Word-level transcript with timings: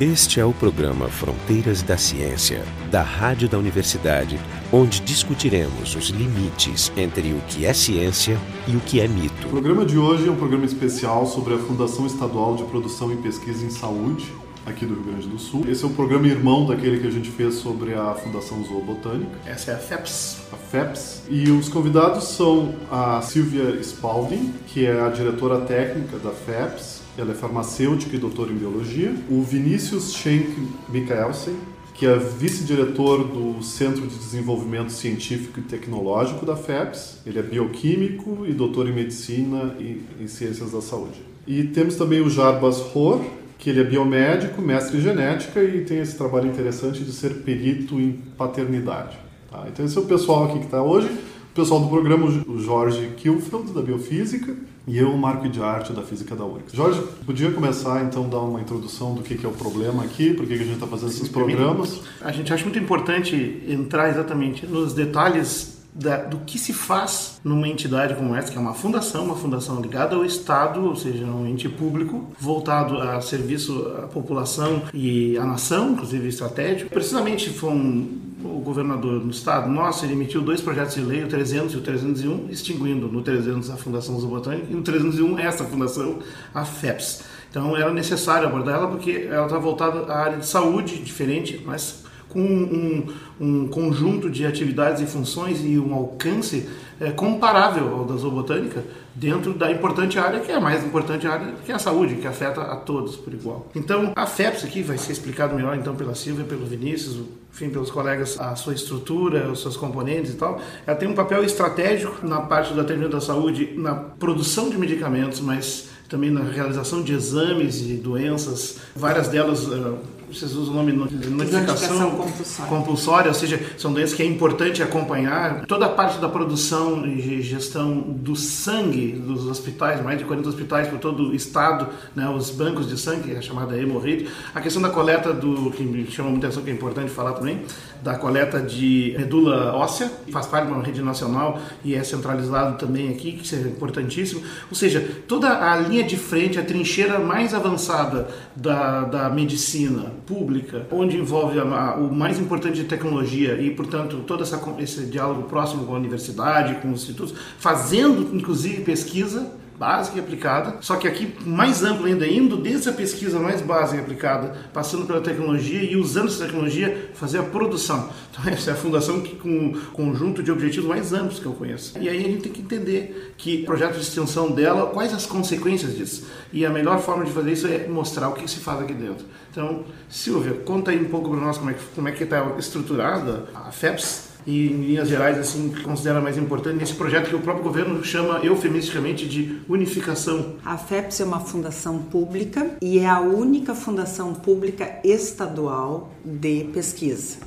Este 0.00 0.40
é 0.40 0.44
o 0.46 0.52
programa 0.54 1.08
Fronteiras 1.08 1.82
da 1.82 1.98
Ciência, 1.98 2.64
da 2.90 3.02
Rádio 3.02 3.50
da 3.50 3.58
Universidade, 3.58 4.40
onde 4.72 4.98
discutiremos 5.00 5.94
os 5.94 6.08
limites 6.08 6.90
entre 6.96 7.34
o 7.34 7.40
que 7.48 7.66
é 7.66 7.74
ciência 7.74 8.38
e 8.66 8.74
o 8.74 8.80
que 8.80 8.98
é 8.98 9.06
mito. 9.06 9.46
O 9.48 9.50
programa 9.50 9.84
de 9.84 9.98
hoje 9.98 10.26
é 10.26 10.30
um 10.30 10.36
programa 10.36 10.64
especial 10.64 11.26
sobre 11.26 11.52
a 11.52 11.58
Fundação 11.58 12.06
Estadual 12.06 12.56
de 12.56 12.64
Produção 12.64 13.12
e 13.12 13.16
Pesquisa 13.16 13.62
em 13.62 13.68
Saúde, 13.68 14.24
aqui 14.64 14.86
do 14.86 14.94
Rio 14.94 15.04
Grande 15.04 15.28
do 15.28 15.38
Sul. 15.38 15.66
Esse 15.68 15.84
é 15.84 15.86
o 15.86 15.90
programa 15.90 16.26
irmão 16.26 16.66
daquele 16.66 16.98
que 16.98 17.06
a 17.06 17.10
gente 17.10 17.30
fez 17.30 17.56
sobre 17.56 17.92
a 17.92 18.14
Fundação 18.14 18.64
Zoobotânica. 18.64 19.32
Essa 19.44 19.72
é 19.72 19.74
a 19.74 19.78
FEPS. 19.78 20.38
A 20.50 20.56
FEPS. 20.56 21.24
E 21.28 21.50
os 21.50 21.68
convidados 21.68 22.24
são 22.24 22.74
a 22.90 23.20
Silvia 23.20 23.78
Spalding, 23.82 24.54
que 24.66 24.86
é 24.86 24.98
a 24.98 25.10
diretora 25.10 25.60
técnica 25.60 26.18
da 26.18 26.30
FEPS. 26.30 26.99
Ela 27.20 27.32
é 27.32 27.34
farmacêutica 27.34 28.16
e 28.16 28.18
doutora 28.18 28.50
em 28.50 28.56
biologia. 28.56 29.14
O 29.28 29.42
Vinícius 29.42 30.14
Schenk 30.14 30.56
Mikkelsen, 30.88 31.54
que 31.92 32.06
é 32.06 32.16
vice-diretor 32.16 33.24
do 33.24 33.62
Centro 33.62 34.06
de 34.06 34.16
Desenvolvimento 34.16 34.90
Científico 34.90 35.60
e 35.60 35.62
Tecnológico 35.62 36.46
da 36.46 36.56
FEPS. 36.56 37.18
Ele 37.26 37.38
é 37.38 37.42
bioquímico 37.42 38.46
e 38.46 38.54
doutor 38.54 38.88
em 38.88 38.94
medicina 38.94 39.76
e 39.78 40.02
em 40.18 40.26
ciências 40.26 40.72
da 40.72 40.80
saúde. 40.80 41.20
E 41.46 41.64
temos 41.64 41.96
também 41.96 42.22
o 42.22 42.30
Jarbas 42.30 42.78
Rohr, 42.78 43.20
que 43.58 43.68
ele 43.68 43.80
é 43.80 43.84
biomédico, 43.84 44.62
mestre 44.62 44.96
em 44.96 45.02
genética 45.02 45.62
e 45.62 45.84
tem 45.84 45.98
esse 45.98 46.16
trabalho 46.16 46.48
interessante 46.48 47.04
de 47.04 47.12
ser 47.12 47.42
perito 47.42 48.00
em 48.00 48.12
paternidade. 48.38 49.18
Tá? 49.50 49.66
Então 49.70 49.84
esse 49.84 49.98
é 49.98 50.00
o 50.00 50.06
pessoal 50.06 50.44
aqui 50.46 50.60
que 50.60 50.64
está 50.64 50.82
hoje. 50.82 51.10
O 51.50 51.52
pessoal 51.52 51.80
do 51.80 51.88
programa, 51.88 52.26
o 52.26 52.60
Jorge 52.60 53.12
Kilfeld, 53.16 53.72
da 53.72 53.82
Biofísica, 53.82 54.54
e 54.86 54.96
eu, 54.96 55.10
o 55.10 55.18
Marco 55.18 55.48
de 55.48 55.60
Arte, 55.60 55.92
da 55.92 56.00
Física 56.00 56.36
da 56.36 56.44
URGS. 56.44 56.72
Jorge, 56.72 57.02
podia 57.26 57.50
começar 57.50 58.04
então 58.04 58.28
dar 58.28 58.38
uma 58.38 58.60
introdução 58.60 59.14
do 59.14 59.22
que, 59.22 59.36
que 59.36 59.44
é 59.44 59.48
o 59.48 59.52
problema 59.52 60.04
aqui, 60.04 60.32
por 60.32 60.46
que, 60.46 60.56
que 60.56 60.62
a 60.62 60.64
gente 60.64 60.74
está 60.74 60.86
fazendo 60.86 61.10
esses 61.10 61.28
programas? 61.28 62.02
A 62.20 62.30
gente 62.30 62.52
acha 62.52 62.62
muito 62.62 62.78
importante 62.78 63.64
entrar 63.66 64.08
exatamente 64.08 64.64
nos 64.64 64.94
detalhes 64.94 65.80
da, 65.92 66.18
do 66.18 66.38
que 66.38 66.56
se 66.56 66.72
faz 66.72 67.40
numa 67.42 67.66
entidade 67.66 68.14
como 68.14 68.34
essa, 68.34 68.52
que 68.52 68.56
é 68.56 68.60
uma 68.60 68.74
fundação, 68.74 69.24
uma 69.24 69.36
fundação 69.36 69.80
ligada 69.80 70.14
ao 70.14 70.24
Estado, 70.24 70.84
ou 70.84 70.94
seja, 70.94 71.24
um 71.24 71.46
ente 71.46 71.68
público, 71.68 72.30
voltado 72.38 72.96
a 72.96 73.20
serviço 73.20 73.92
à 73.98 74.06
população 74.06 74.82
e 74.94 75.36
à 75.36 75.44
nação, 75.44 75.92
inclusive 75.92 76.28
estratégico. 76.28 76.90
Precisamente 76.90 77.50
foi 77.50 77.70
um, 77.70 78.29
o 78.44 78.60
governador 78.60 79.20
do 79.20 79.30
Estado 79.30 79.68
nosso, 79.68 80.04
ele 80.04 80.14
emitiu 80.14 80.40
dois 80.40 80.60
projetos 80.60 80.94
de 80.94 81.02
lei, 81.02 81.22
o 81.22 81.28
300 81.28 81.74
e 81.74 81.76
o 81.76 81.80
301, 81.80 82.48
extinguindo 82.50 83.08
no 83.08 83.22
300 83.22 83.70
a 83.70 83.76
Fundação 83.76 84.18
Zoobotânica 84.18 84.66
e 84.70 84.74
no 84.74 84.82
301 84.82 85.38
essa 85.38 85.64
fundação, 85.64 86.18
a 86.54 86.64
FEPS. 86.64 87.22
Então 87.50 87.76
era 87.76 87.92
necessário 87.92 88.46
abordar 88.46 88.76
ela 88.76 88.88
porque 88.88 89.28
ela 89.28 89.46
está 89.46 89.58
voltada 89.58 90.12
à 90.12 90.18
área 90.18 90.38
de 90.38 90.46
saúde, 90.46 90.96
diferente, 91.02 91.60
mas 91.66 92.04
com 92.28 92.40
um, 92.40 93.06
um, 93.40 93.68
conjunto 93.68 94.30
de 94.30 94.46
atividades 94.46 95.02
e 95.02 95.06
funções 95.06 95.64
e 95.64 95.78
um 95.78 95.92
alcance 95.92 96.68
é, 97.00 97.10
comparável 97.10 97.92
ao 97.92 98.04
da 98.04 98.14
zoobotânica 98.14 98.84
dentro 99.14 99.52
da 99.52 99.70
importante 99.70 100.18
área 100.18 100.40
que 100.40 100.50
é 100.50 100.54
a 100.54 100.60
mais 100.60 100.84
importante 100.84 101.26
área 101.26 101.54
que 101.64 101.72
é 101.72 101.74
a 101.74 101.78
saúde 101.78 102.16
que 102.16 102.26
afeta 102.26 102.60
a 102.60 102.76
todos 102.76 103.16
por 103.16 103.32
igual. 103.32 103.68
Então 103.74 104.12
a 104.14 104.26
FEPS 104.26 104.64
aqui 104.64 104.82
vai 104.82 104.98
ser 104.98 105.12
explicado 105.12 105.54
melhor 105.54 105.76
então 105.76 105.94
pela 105.94 106.14
Silvia, 106.14 106.44
pelo 106.44 106.66
Vinícius, 106.66 107.20
enfim 107.52 107.70
pelos 107.70 107.90
colegas 107.90 108.38
a 108.40 108.54
sua 108.56 108.74
estrutura, 108.74 109.50
os 109.50 109.60
seus 109.60 109.76
componentes 109.76 110.32
e 110.32 110.36
tal. 110.36 110.60
Ela 110.86 110.96
tem 110.96 111.08
um 111.08 111.14
papel 111.14 111.44
estratégico 111.44 112.26
na 112.26 112.40
parte 112.42 112.72
do 112.72 112.80
atendimento 112.80 113.12
da 113.12 113.20
saúde, 113.20 113.74
na 113.76 113.94
produção 113.94 114.70
de 114.70 114.78
medicamentos, 114.78 115.40
mas 115.40 115.88
também 116.10 116.30
na 116.30 116.42
realização 116.42 117.02
de 117.02 117.12
exames 117.12 117.80
e 117.82 117.94
doenças, 117.94 118.78
várias 118.96 119.28
delas 119.28 119.66
uh, 119.68 119.96
vocês 120.32 120.54
usam 120.54 120.72
o 120.72 120.76
nome 120.76 120.92
de 120.92 121.28
notificação 121.28 122.10
compulsória. 122.10 122.68
compulsória, 122.68 123.28
ou 123.28 123.34
seja, 123.34 123.60
são 123.76 123.92
doenças 123.92 124.14
que 124.14 124.22
é 124.22 124.26
importante 124.26 124.82
acompanhar. 124.82 125.66
Toda 125.66 125.86
a 125.86 125.88
parte 125.88 126.18
da 126.18 126.28
produção 126.28 127.04
e 127.06 127.42
gestão 127.42 128.00
do 128.00 128.36
sangue 128.36 129.12
dos 129.12 129.46
hospitais, 129.46 130.02
mais 130.02 130.18
de 130.18 130.24
40 130.24 130.48
hospitais 130.48 130.88
por 130.88 130.98
todo 130.98 131.30
o 131.30 131.34
estado, 131.34 131.88
né, 132.14 132.28
os 132.28 132.50
bancos 132.50 132.88
de 132.88 132.98
sangue, 132.98 133.36
a 133.36 133.42
chamada 133.42 133.76
hemorrhide. 133.76 134.28
A 134.54 134.60
questão 134.60 134.80
da 134.80 134.90
coleta 134.90 135.32
do, 135.32 135.70
que 135.70 135.82
me 135.82 136.06
chama 136.10 136.30
muita 136.30 136.46
atenção, 136.46 136.62
que 136.62 136.70
é 136.70 136.74
importante 136.74 137.10
falar 137.10 137.32
também, 137.32 137.62
da 138.02 138.14
coleta 138.14 138.60
de 138.60 139.14
medula 139.18 139.74
óssea, 139.74 140.10
faz 140.30 140.46
parte 140.46 140.66
de 140.66 140.72
uma 140.72 140.82
rede 140.82 141.02
nacional 141.02 141.58
e 141.84 141.94
é 141.94 142.02
centralizado 142.02 142.78
também 142.78 143.08
aqui, 143.08 143.32
que 143.32 143.54
é 143.54 143.58
importantíssimo. 143.60 144.42
Ou 144.68 144.74
seja, 144.74 145.06
toda 145.26 145.70
a 145.70 145.76
linha 145.76 146.02
de 146.02 146.16
frente, 146.16 146.58
a 146.58 146.62
trincheira 146.62 147.18
mais 147.18 147.54
avançada 147.54 148.28
da, 148.54 149.02
da 149.02 149.30
medicina, 149.30 150.12
pública, 150.26 150.86
onde 150.90 151.16
envolve 151.16 151.58
a, 151.58 151.94
o 151.94 152.12
mais 152.12 152.38
importante 152.38 152.76
de 152.76 152.84
tecnologia 152.84 153.54
e, 153.60 153.70
portanto, 153.70 154.22
todo 154.26 154.42
essa, 154.42 154.60
esse 154.78 155.06
diálogo 155.06 155.44
próximo 155.44 155.84
com 155.84 155.94
a 155.94 155.98
universidade, 155.98 156.76
com 156.76 156.92
os 156.92 157.02
institutos, 157.02 157.34
fazendo 157.58 158.34
inclusive 158.34 158.82
pesquisa 158.82 159.60
básica 159.80 160.18
e 160.18 160.20
aplicada, 160.20 160.76
só 160.82 160.96
que 160.96 161.08
aqui 161.08 161.34
mais 161.46 161.82
amplo 161.82 162.04
ainda, 162.04 162.26
indo 162.26 162.58
desde 162.58 162.90
a 162.90 162.92
pesquisa 162.92 163.38
mais 163.38 163.62
básica 163.62 163.96
e 163.96 164.00
aplicada, 164.00 164.54
passando 164.74 165.06
pela 165.06 165.22
tecnologia 165.22 165.82
e 165.82 165.96
usando 165.96 166.28
essa 166.28 166.44
tecnologia 166.44 167.10
fazer 167.14 167.38
a 167.38 167.42
produção. 167.44 168.10
Então 168.30 168.52
essa 168.52 168.70
é 168.70 168.74
a 168.74 168.76
fundação 168.76 169.20
que 169.20 169.34
com 169.34 169.48
um 169.48 169.72
conjunto 169.92 170.40
de 170.40 170.52
objetivos 170.52 170.88
mais 170.88 171.12
amplos 171.12 171.40
que 171.40 171.46
eu 171.46 171.52
conheço. 171.52 171.98
E 171.98 172.08
aí 172.08 172.24
a 172.24 172.28
gente 172.28 172.42
tem 172.42 172.52
que 172.52 172.62
entender 172.62 173.34
que 173.36 173.64
projeto 173.64 173.94
de 173.94 174.02
extensão 174.02 174.52
dela, 174.52 174.86
quais 174.86 175.12
as 175.12 175.26
consequências 175.26 175.96
disso. 175.96 176.28
E 176.52 176.64
a 176.64 176.70
melhor 176.70 177.00
forma 177.00 177.24
de 177.24 177.32
fazer 177.32 177.52
isso 177.52 177.66
é 177.66 177.88
mostrar 177.88 178.28
o 178.28 178.34
que 178.34 178.48
se 178.48 178.60
faz 178.60 178.80
aqui 178.80 178.94
dentro. 178.94 179.26
Então, 179.50 179.84
Silvia, 180.08 180.54
conta 180.64 180.92
aí 180.92 181.00
um 181.00 181.08
pouco 181.08 181.28
para 181.28 181.40
nós 181.40 181.58
como 181.58 181.70
é 181.70 181.74
que 181.74 181.82
como 181.94 182.08
é 182.08 182.12
que 182.12 182.22
está 182.22 182.54
estruturada 182.56 183.48
a 183.52 183.72
FEPS 183.72 184.29
e 184.46 184.68
em 184.68 184.86
linhas 184.86 185.08
gerais 185.08 185.38
assim 185.38 185.72
considera 185.82 186.20
mais 186.20 186.36
importante 186.36 186.78
nesse 186.78 186.94
projeto 186.94 187.28
que 187.28 187.36
o 187.36 187.40
próprio 187.40 187.64
governo 187.64 188.04
chama 188.04 188.40
eufemisticamente 188.42 189.26
de 189.26 189.60
unificação. 189.68 190.56
A 190.64 190.76
FEPS 190.76 191.20
é 191.20 191.24
uma 191.24 191.40
fundação 191.40 191.98
pública 191.98 192.70
e 192.80 192.98
é 192.98 193.08
a 193.08 193.20
única 193.20 193.74
fundação 193.74 194.34
pública 194.34 194.98
estadual 195.04 196.10
de 196.24 196.64
pesquisa. 196.72 197.38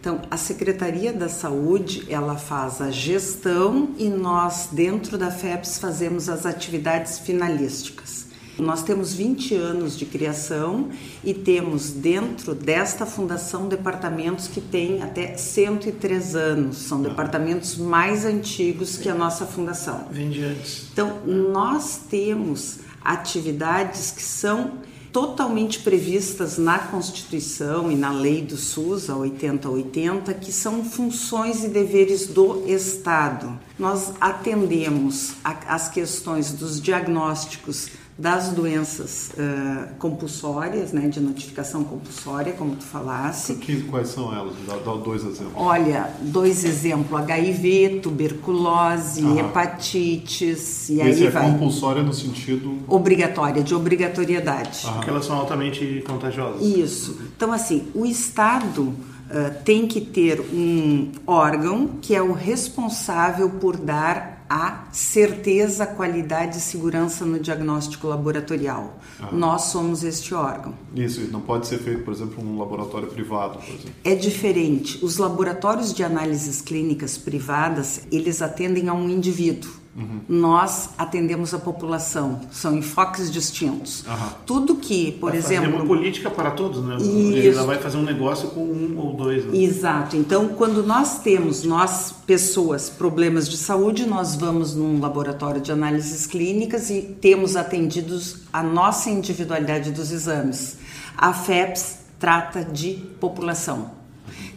Então, 0.00 0.22
a 0.30 0.36
Secretaria 0.36 1.12
da 1.12 1.28
Saúde, 1.28 2.04
ela 2.08 2.36
faz 2.36 2.80
a 2.80 2.90
gestão 2.90 3.90
e 3.98 4.08
nós 4.08 4.68
dentro 4.70 5.18
da 5.18 5.30
FEPS 5.30 5.78
fazemos 5.78 6.28
as 6.28 6.46
atividades 6.46 7.18
finalísticas. 7.18 8.27
Nós 8.58 8.82
temos 8.82 9.14
20 9.14 9.54
anos 9.54 9.96
de 9.96 10.04
criação 10.04 10.88
e 11.22 11.32
temos 11.32 11.90
dentro 11.90 12.54
desta 12.54 13.06
fundação 13.06 13.68
departamentos 13.68 14.48
que 14.48 14.60
têm 14.60 15.00
até 15.02 15.36
103 15.36 16.34
anos. 16.34 16.78
São 16.78 17.00
departamentos 17.00 17.76
mais 17.76 18.24
antigos 18.24 18.96
que 18.96 19.08
a 19.08 19.14
nossa 19.14 19.46
fundação. 19.46 20.06
Vem 20.10 20.30
de 20.30 20.42
antes. 20.42 20.88
Então, 20.92 21.20
nós 21.24 22.00
temos 22.10 22.80
atividades 23.02 24.10
que 24.10 24.22
são 24.22 24.72
totalmente 25.12 25.80
previstas 25.80 26.58
na 26.58 26.78
Constituição 26.78 27.90
e 27.90 27.96
na 27.96 28.12
lei 28.12 28.42
do 28.42 28.56
SUS, 28.56 29.08
a 29.08 29.16
8080, 29.16 30.34
que 30.34 30.52
são 30.52 30.84
funções 30.84 31.64
e 31.64 31.68
deveres 31.68 32.26
do 32.26 32.64
Estado. 32.66 33.58
Nós 33.78 34.12
atendemos 34.20 35.34
as 35.42 35.88
questões 35.88 36.52
dos 36.52 36.80
diagnósticos 36.80 37.88
das 38.18 38.48
doenças 38.48 39.30
uh, 39.34 39.94
compulsórias, 39.96 40.92
né, 40.92 41.06
de 41.06 41.20
notificação 41.20 41.84
compulsória, 41.84 42.52
como 42.52 42.74
tu 42.74 42.82
falasse. 42.82 43.54
Que, 43.54 43.82
quais 43.82 44.08
são 44.08 44.34
elas? 44.34 44.54
Dá, 44.66 44.74
dá, 44.74 44.94
dois 44.96 45.24
exemplos. 45.24 45.54
Olha, 45.54 46.10
dois 46.20 46.64
exemplos: 46.64 47.20
HIV, 47.20 48.00
tuberculose, 48.02 49.24
Aham. 49.24 49.38
hepatites 49.38 50.88
e 50.88 51.00
Esse 51.00 51.20
aí 51.22 51.26
é 51.28 51.30
vai. 51.30 51.52
compulsória 51.52 52.02
no 52.02 52.12
sentido 52.12 52.78
obrigatória, 52.88 53.62
de 53.62 53.72
obrigatoriedade. 53.72 54.80
Aham. 54.84 54.94
Porque 54.94 55.10
elas 55.10 55.24
são 55.24 55.36
altamente 55.36 56.02
contagiosas. 56.04 56.60
Isso. 56.60 57.20
Então, 57.36 57.52
assim, 57.52 57.86
o 57.94 58.04
Estado 58.04 58.82
uh, 58.82 59.62
tem 59.64 59.86
que 59.86 60.00
ter 60.00 60.40
um 60.40 61.12
órgão 61.24 61.86
que 62.02 62.16
é 62.16 62.22
o 62.22 62.32
responsável 62.32 63.48
por 63.48 63.76
dar 63.76 64.37
a 64.48 64.84
certeza, 64.92 65.86
qualidade 65.86 66.58
e 66.58 66.60
segurança 66.60 67.24
no 67.24 67.38
diagnóstico 67.38 68.06
laboratorial. 68.06 68.98
Ah. 69.20 69.30
Nós 69.32 69.62
somos 69.62 70.02
este 70.02 70.34
órgão. 70.34 70.74
Isso, 70.94 71.20
não 71.30 71.40
pode 71.40 71.66
ser 71.66 71.78
feito, 71.78 72.02
por 72.02 72.14
exemplo, 72.14 72.42
um 72.42 72.58
laboratório 72.58 73.08
privado, 73.08 73.58
por 73.58 73.68
exemplo. 73.68 73.90
É 74.04 74.14
diferente. 74.14 75.04
Os 75.04 75.18
laboratórios 75.18 75.92
de 75.92 76.02
análises 76.02 76.62
clínicas 76.62 77.18
privadas, 77.18 78.02
eles 78.10 78.40
atendem 78.40 78.88
a 78.88 78.94
um 78.94 79.08
indivíduo. 79.08 79.70
Uhum. 79.98 80.20
Nós 80.28 80.90
atendemos 80.96 81.52
a 81.52 81.58
população, 81.58 82.40
são 82.52 82.76
enfoques 82.76 83.32
distintos. 83.32 84.06
Uhum. 84.06 84.28
Tudo 84.46 84.76
que, 84.76 85.10
por 85.12 85.30
vai 85.30 85.38
exemplo. 85.40 85.64
Fazer 85.64 85.76
uma 85.76 85.86
política 85.86 86.30
para 86.30 86.52
todos, 86.52 86.84
né? 86.84 86.96
Ele 87.00 87.50
vai 87.50 87.78
fazer 87.78 87.96
um 87.96 88.04
negócio 88.04 88.50
com 88.50 88.60
um 88.60 88.96
ou 88.96 89.14
dois. 89.14 89.44
Né? 89.44 89.58
Exato. 89.58 90.16
Então, 90.16 90.48
quando 90.50 90.84
nós 90.84 91.18
temos, 91.18 91.64
nós, 91.64 92.14
pessoas, 92.24 92.88
problemas 92.88 93.48
de 93.48 93.56
saúde, 93.56 94.06
nós 94.06 94.36
vamos 94.36 94.72
num 94.72 95.00
laboratório 95.00 95.60
de 95.60 95.72
análises 95.72 96.26
clínicas 96.26 96.90
e 96.90 97.02
temos 97.20 97.56
atendidos 97.56 98.42
a 98.52 98.62
nossa 98.62 99.10
individualidade 99.10 99.90
dos 99.90 100.12
exames. 100.12 100.78
A 101.16 101.32
FEPS 101.32 101.98
trata 102.20 102.64
de 102.64 102.94
população. 103.18 103.97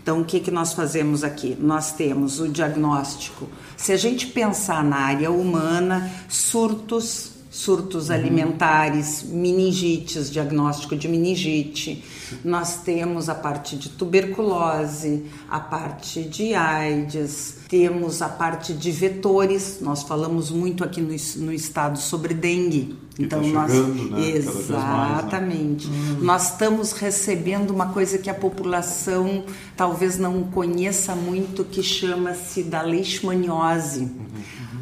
Então, 0.01 0.21
o 0.21 0.25
que, 0.25 0.39
que 0.39 0.49
nós 0.49 0.73
fazemos 0.73 1.23
aqui? 1.23 1.55
Nós 1.59 1.91
temos 1.91 2.39
o 2.39 2.47
diagnóstico. 2.47 3.47
Se 3.77 3.91
a 3.91 3.97
gente 3.97 4.27
pensar 4.27 4.83
na 4.83 4.97
área 4.97 5.29
humana, 5.29 6.11
surtos, 6.27 7.31
surtos 7.51 8.07
uhum. 8.07 8.15
alimentares, 8.15 9.23
meningites, 9.23 10.31
diagnóstico 10.31 10.95
de 10.95 11.07
meningite. 11.07 12.03
Nós 12.45 12.77
temos 12.77 13.27
a 13.27 13.35
parte 13.35 13.75
de 13.75 13.89
tuberculose, 13.89 15.25
a 15.49 15.59
parte 15.59 16.23
de 16.23 16.55
AIDS, 16.55 17.57
temos 17.67 18.21
a 18.21 18.29
parte 18.29 18.73
de 18.73 18.89
vetores. 18.89 19.79
Nós 19.81 20.01
falamos 20.01 20.49
muito 20.49 20.83
aqui 20.83 21.01
no, 21.01 21.13
no 21.43 21.53
estado 21.53 21.99
sobre 21.99 22.33
dengue. 22.33 22.95
Então 23.19 23.41
tá 23.41 23.47
nós 23.47 23.71
chegando, 23.71 24.11
né? 24.11 24.29
exatamente. 24.29 25.87
Mais, 25.87 26.09
né? 26.09 26.17
Nós 26.21 26.51
estamos 26.51 26.91
recebendo 26.93 27.71
uma 27.71 27.87
coisa 27.87 28.17
que 28.17 28.29
a 28.29 28.33
população 28.33 29.43
talvez 29.75 30.17
não 30.17 30.43
conheça 30.43 31.15
muito 31.15 31.63
que 31.63 31.83
chama-se 31.83 32.63
da 32.63 32.81
leishmaniose. 32.81 34.01
Uhum. 34.01 34.11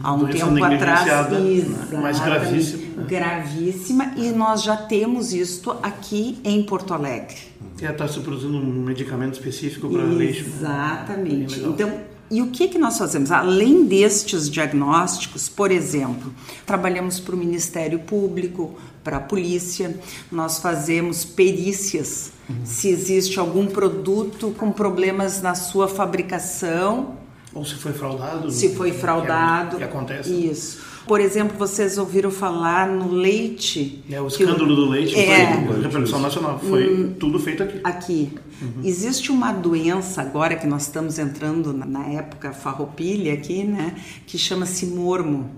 Há 0.02 0.14
um 0.14 0.20
Doença 0.20 0.46
tempo 0.46 0.64
atrás, 0.64 1.32
né? 1.32 2.00
mais 2.02 2.20
gravíssima. 2.20 3.04
Gravíssima 3.04 4.14
e 4.16 4.30
nós 4.30 4.64
já 4.64 4.78
temos 4.78 5.34
isto 5.34 5.72
aqui 5.84 6.40
em 6.44 6.64
Porto 6.64 6.94
Alegre. 6.94 7.36
E 7.82 7.86
está 7.86 8.08
se 8.08 8.20
produzindo 8.20 8.58
um 8.58 8.84
medicamento 8.84 9.34
específico 9.34 9.90
para 9.90 10.04
leishmaniose. 10.04 10.58
Exatamente. 10.58 11.60
Então 11.60 12.09
e 12.32 12.42
o 12.42 12.48
que, 12.48 12.68
que 12.68 12.78
nós 12.78 12.98
fazemos? 12.98 13.32
Além 13.32 13.86
destes 13.86 14.50
diagnósticos, 14.50 15.50
por 15.50 15.72
exemplo, 15.72 16.34
trabalhamos 16.66 17.20
para 17.20 17.34
o 17.34 17.38
Ministério 17.38 18.00
Público, 18.00 18.76
para 19.04 19.18
a 19.18 19.20
polícia, 19.20 20.00
nós 20.32 20.60
fazemos 20.60 21.26
perícias 21.26 22.32
uhum. 22.48 22.66
se 22.66 22.90
existe 22.90 23.40
algum 23.40 23.66
produto 23.66 24.54
com 24.58 24.72
problemas 24.72 25.42
na 25.42 25.56
sua 25.56 25.88
fabricação. 25.88 27.18
Ou 27.54 27.66
se 27.66 27.76
foi 27.76 27.94
fraudado. 27.94 28.52
Se 28.52 28.76
foi 28.76 28.92
fraudado. 28.92 29.78
Que 29.78 29.84
acontece. 29.84 30.32
Isso. 30.32 30.89
Por 31.10 31.20
exemplo, 31.20 31.58
vocês 31.58 31.98
ouviram 31.98 32.30
falar 32.30 32.88
no 32.88 33.12
leite. 33.12 34.04
É, 34.12 34.22
o 34.22 34.28
escândalo 34.28 34.76
do 34.76 34.86
leite 34.86 35.20
é, 35.20 35.66
foi 35.66 35.82
repercussão 35.82 36.20
nacional. 36.20 36.60
Foi 36.60 36.88
hum, 36.88 37.16
tudo 37.20 37.40
feito 37.40 37.64
aqui. 37.64 37.80
Aqui. 37.84 38.32
Uhum. 38.62 38.84
Existe 38.84 39.32
uma 39.32 39.52
doença 39.52 40.22
agora 40.22 40.56
que 40.56 40.68
nós 40.68 40.84
estamos 40.84 41.18
entrando 41.18 41.74
na 41.74 42.06
época 42.10 42.54
farroupilha 42.54 43.34
aqui, 43.34 43.64
né? 43.64 43.96
Que 44.28 44.38
chama-se 44.38 44.86
mormo. 44.86 45.50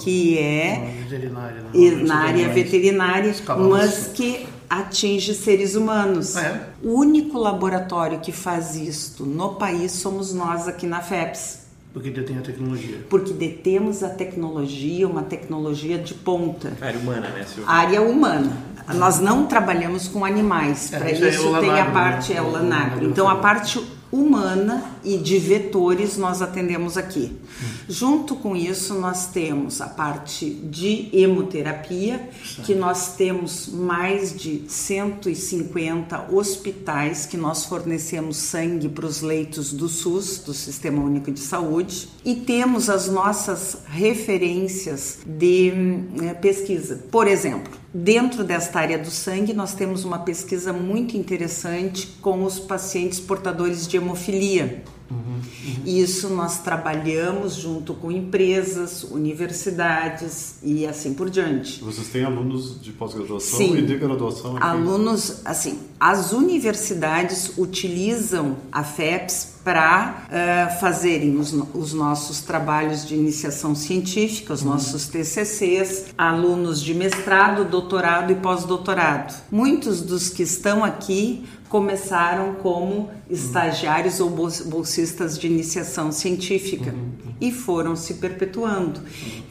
Que 0.00 0.38
é 0.38 0.92
veterinária, 1.08 1.62
né? 1.72 2.02
na 2.02 2.16
área 2.16 2.48
veterinária, 2.48 3.32
mas 3.70 4.08
que 4.08 4.44
atinge 4.68 5.34
seres 5.34 5.76
humanos. 5.76 6.34
É. 6.34 6.68
O 6.82 6.98
único 6.98 7.38
laboratório 7.38 8.18
que 8.18 8.32
faz 8.32 8.74
isto 8.74 9.24
no 9.24 9.54
país 9.54 9.92
somos 9.92 10.34
nós 10.34 10.66
aqui 10.66 10.84
na 10.84 11.00
FEPS. 11.00 11.65
Porque 11.96 12.10
detém 12.10 12.36
a 12.36 12.42
tecnologia. 12.42 12.98
Porque 13.08 13.32
detemos 13.32 14.02
a 14.02 14.10
tecnologia, 14.10 15.08
uma 15.08 15.22
tecnologia 15.22 15.96
de 15.96 16.12
ponta. 16.12 16.74
área 16.78 17.00
humana, 17.00 17.30
né, 17.30 17.42
Silvia? 17.46 17.72
Área 17.72 18.02
humana. 18.02 18.52
Nós 18.94 19.18
não 19.18 19.46
trabalhamos 19.46 20.06
com 20.06 20.22
animais. 20.22 20.92
É, 20.92 20.98
Para 20.98 21.10
isso, 21.10 21.56
é 21.56 21.60
tem 21.60 21.80
a 21.80 21.86
parte 21.86 22.34
né? 22.34 22.38
é 22.38 22.42
o 22.42 22.50
lanagro. 22.50 23.06
Então 23.06 23.26
a 23.26 23.36
parte 23.36 23.82
humana 24.12 24.84
e 25.06 25.16
de 25.16 25.38
vetores 25.38 26.16
nós 26.16 26.42
atendemos 26.42 26.96
aqui. 26.96 27.32
Hum. 27.32 27.66
Junto 27.88 28.34
com 28.34 28.56
isso, 28.56 28.94
nós 28.94 29.28
temos 29.28 29.80
a 29.80 29.86
parte 29.86 30.50
de 30.50 31.08
hemoterapia, 31.12 32.28
Sim. 32.44 32.62
que 32.62 32.74
nós 32.74 33.14
temos 33.14 33.68
mais 33.68 34.36
de 34.36 34.64
150 34.66 36.32
hospitais 36.32 37.24
que 37.24 37.36
nós 37.36 37.64
fornecemos 37.64 38.36
sangue 38.36 38.88
para 38.88 39.06
os 39.06 39.22
leitos 39.22 39.72
do 39.72 39.88
SUS, 39.88 40.38
do 40.38 40.52
Sistema 40.52 41.00
Único 41.02 41.30
de 41.30 41.40
Saúde, 41.40 42.08
e 42.24 42.34
temos 42.34 42.90
as 42.90 43.08
nossas 43.08 43.78
referências 43.86 45.18
de 45.24 45.72
eh, 46.20 46.34
pesquisa. 46.34 47.04
Por 47.10 47.28
exemplo, 47.28 47.72
Dentro 47.98 48.44
desta 48.44 48.80
área 48.80 48.98
do 48.98 49.10
sangue, 49.10 49.54
nós 49.54 49.72
temos 49.72 50.04
uma 50.04 50.18
pesquisa 50.18 50.70
muito 50.70 51.16
interessante 51.16 52.06
com 52.20 52.44
os 52.44 52.58
pacientes 52.58 53.18
portadores 53.18 53.88
de 53.88 53.96
hemofilia. 53.96 54.84
Uhum, 55.10 55.18
uhum. 55.18 55.82
Isso 55.84 56.28
nós 56.28 56.58
trabalhamos 56.58 57.54
junto 57.54 57.94
com 57.94 58.10
empresas, 58.10 59.04
universidades 59.04 60.56
e 60.62 60.86
assim 60.86 61.14
por 61.14 61.30
diante. 61.30 61.82
Vocês 61.82 62.08
têm 62.08 62.24
alunos 62.24 62.80
de 62.80 62.92
pós-graduação 62.92 63.76
e 63.76 63.82
de 63.82 63.96
graduação? 63.96 64.56
Aqui? 64.56 64.66
Alunos, 64.66 65.42
assim, 65.44 65.78
as 66.00 66.32
universidades 66.32 67.56
utilizam 67.56 68.56
a 68.72 68.82
FEPS 68.82 69.55
para 69.66 70.28
uh, 70.28 70.78
fazerem 70.78 71.36
os, 71.38 71.52
os, 71.74 71.92
nossos 71.92 72.40
trabalhos 72.40 73.04
de 73.04 73.16
iniciação 73.16 73.74
científica, 73.74 74.54
os 74.54 74.62
uhum. 74.62 74.68
nossos 74.68 75.08
TCCs, 75.08 76.04
alunos 76.16 76.80
de 76.80 76.94
mestrado, 76.94 77.64
doutorado 77.64 78.30
e 78.30 78.36
pós-doutorado. 78.36 79.34
Muitos 79.50 80.02
dos 80.02 80.28
que 80.28 80.44
estão 80.44 80.84
aqui 80.84 81.44
começaram 81.68 82.54
como 82.54 83.10
estagiários 83.28 84.20
ou 84.20 84.30
bolsistas 84.30 85.36
de 85.36 85.48
iniciação 85.48 86.12
científica 86.12 86.92
uhum. 86.92 87.34
e 87.40 87.50
foram 87.50 87.96
se 87.96 88.14
perpetuando. 88.14 89.00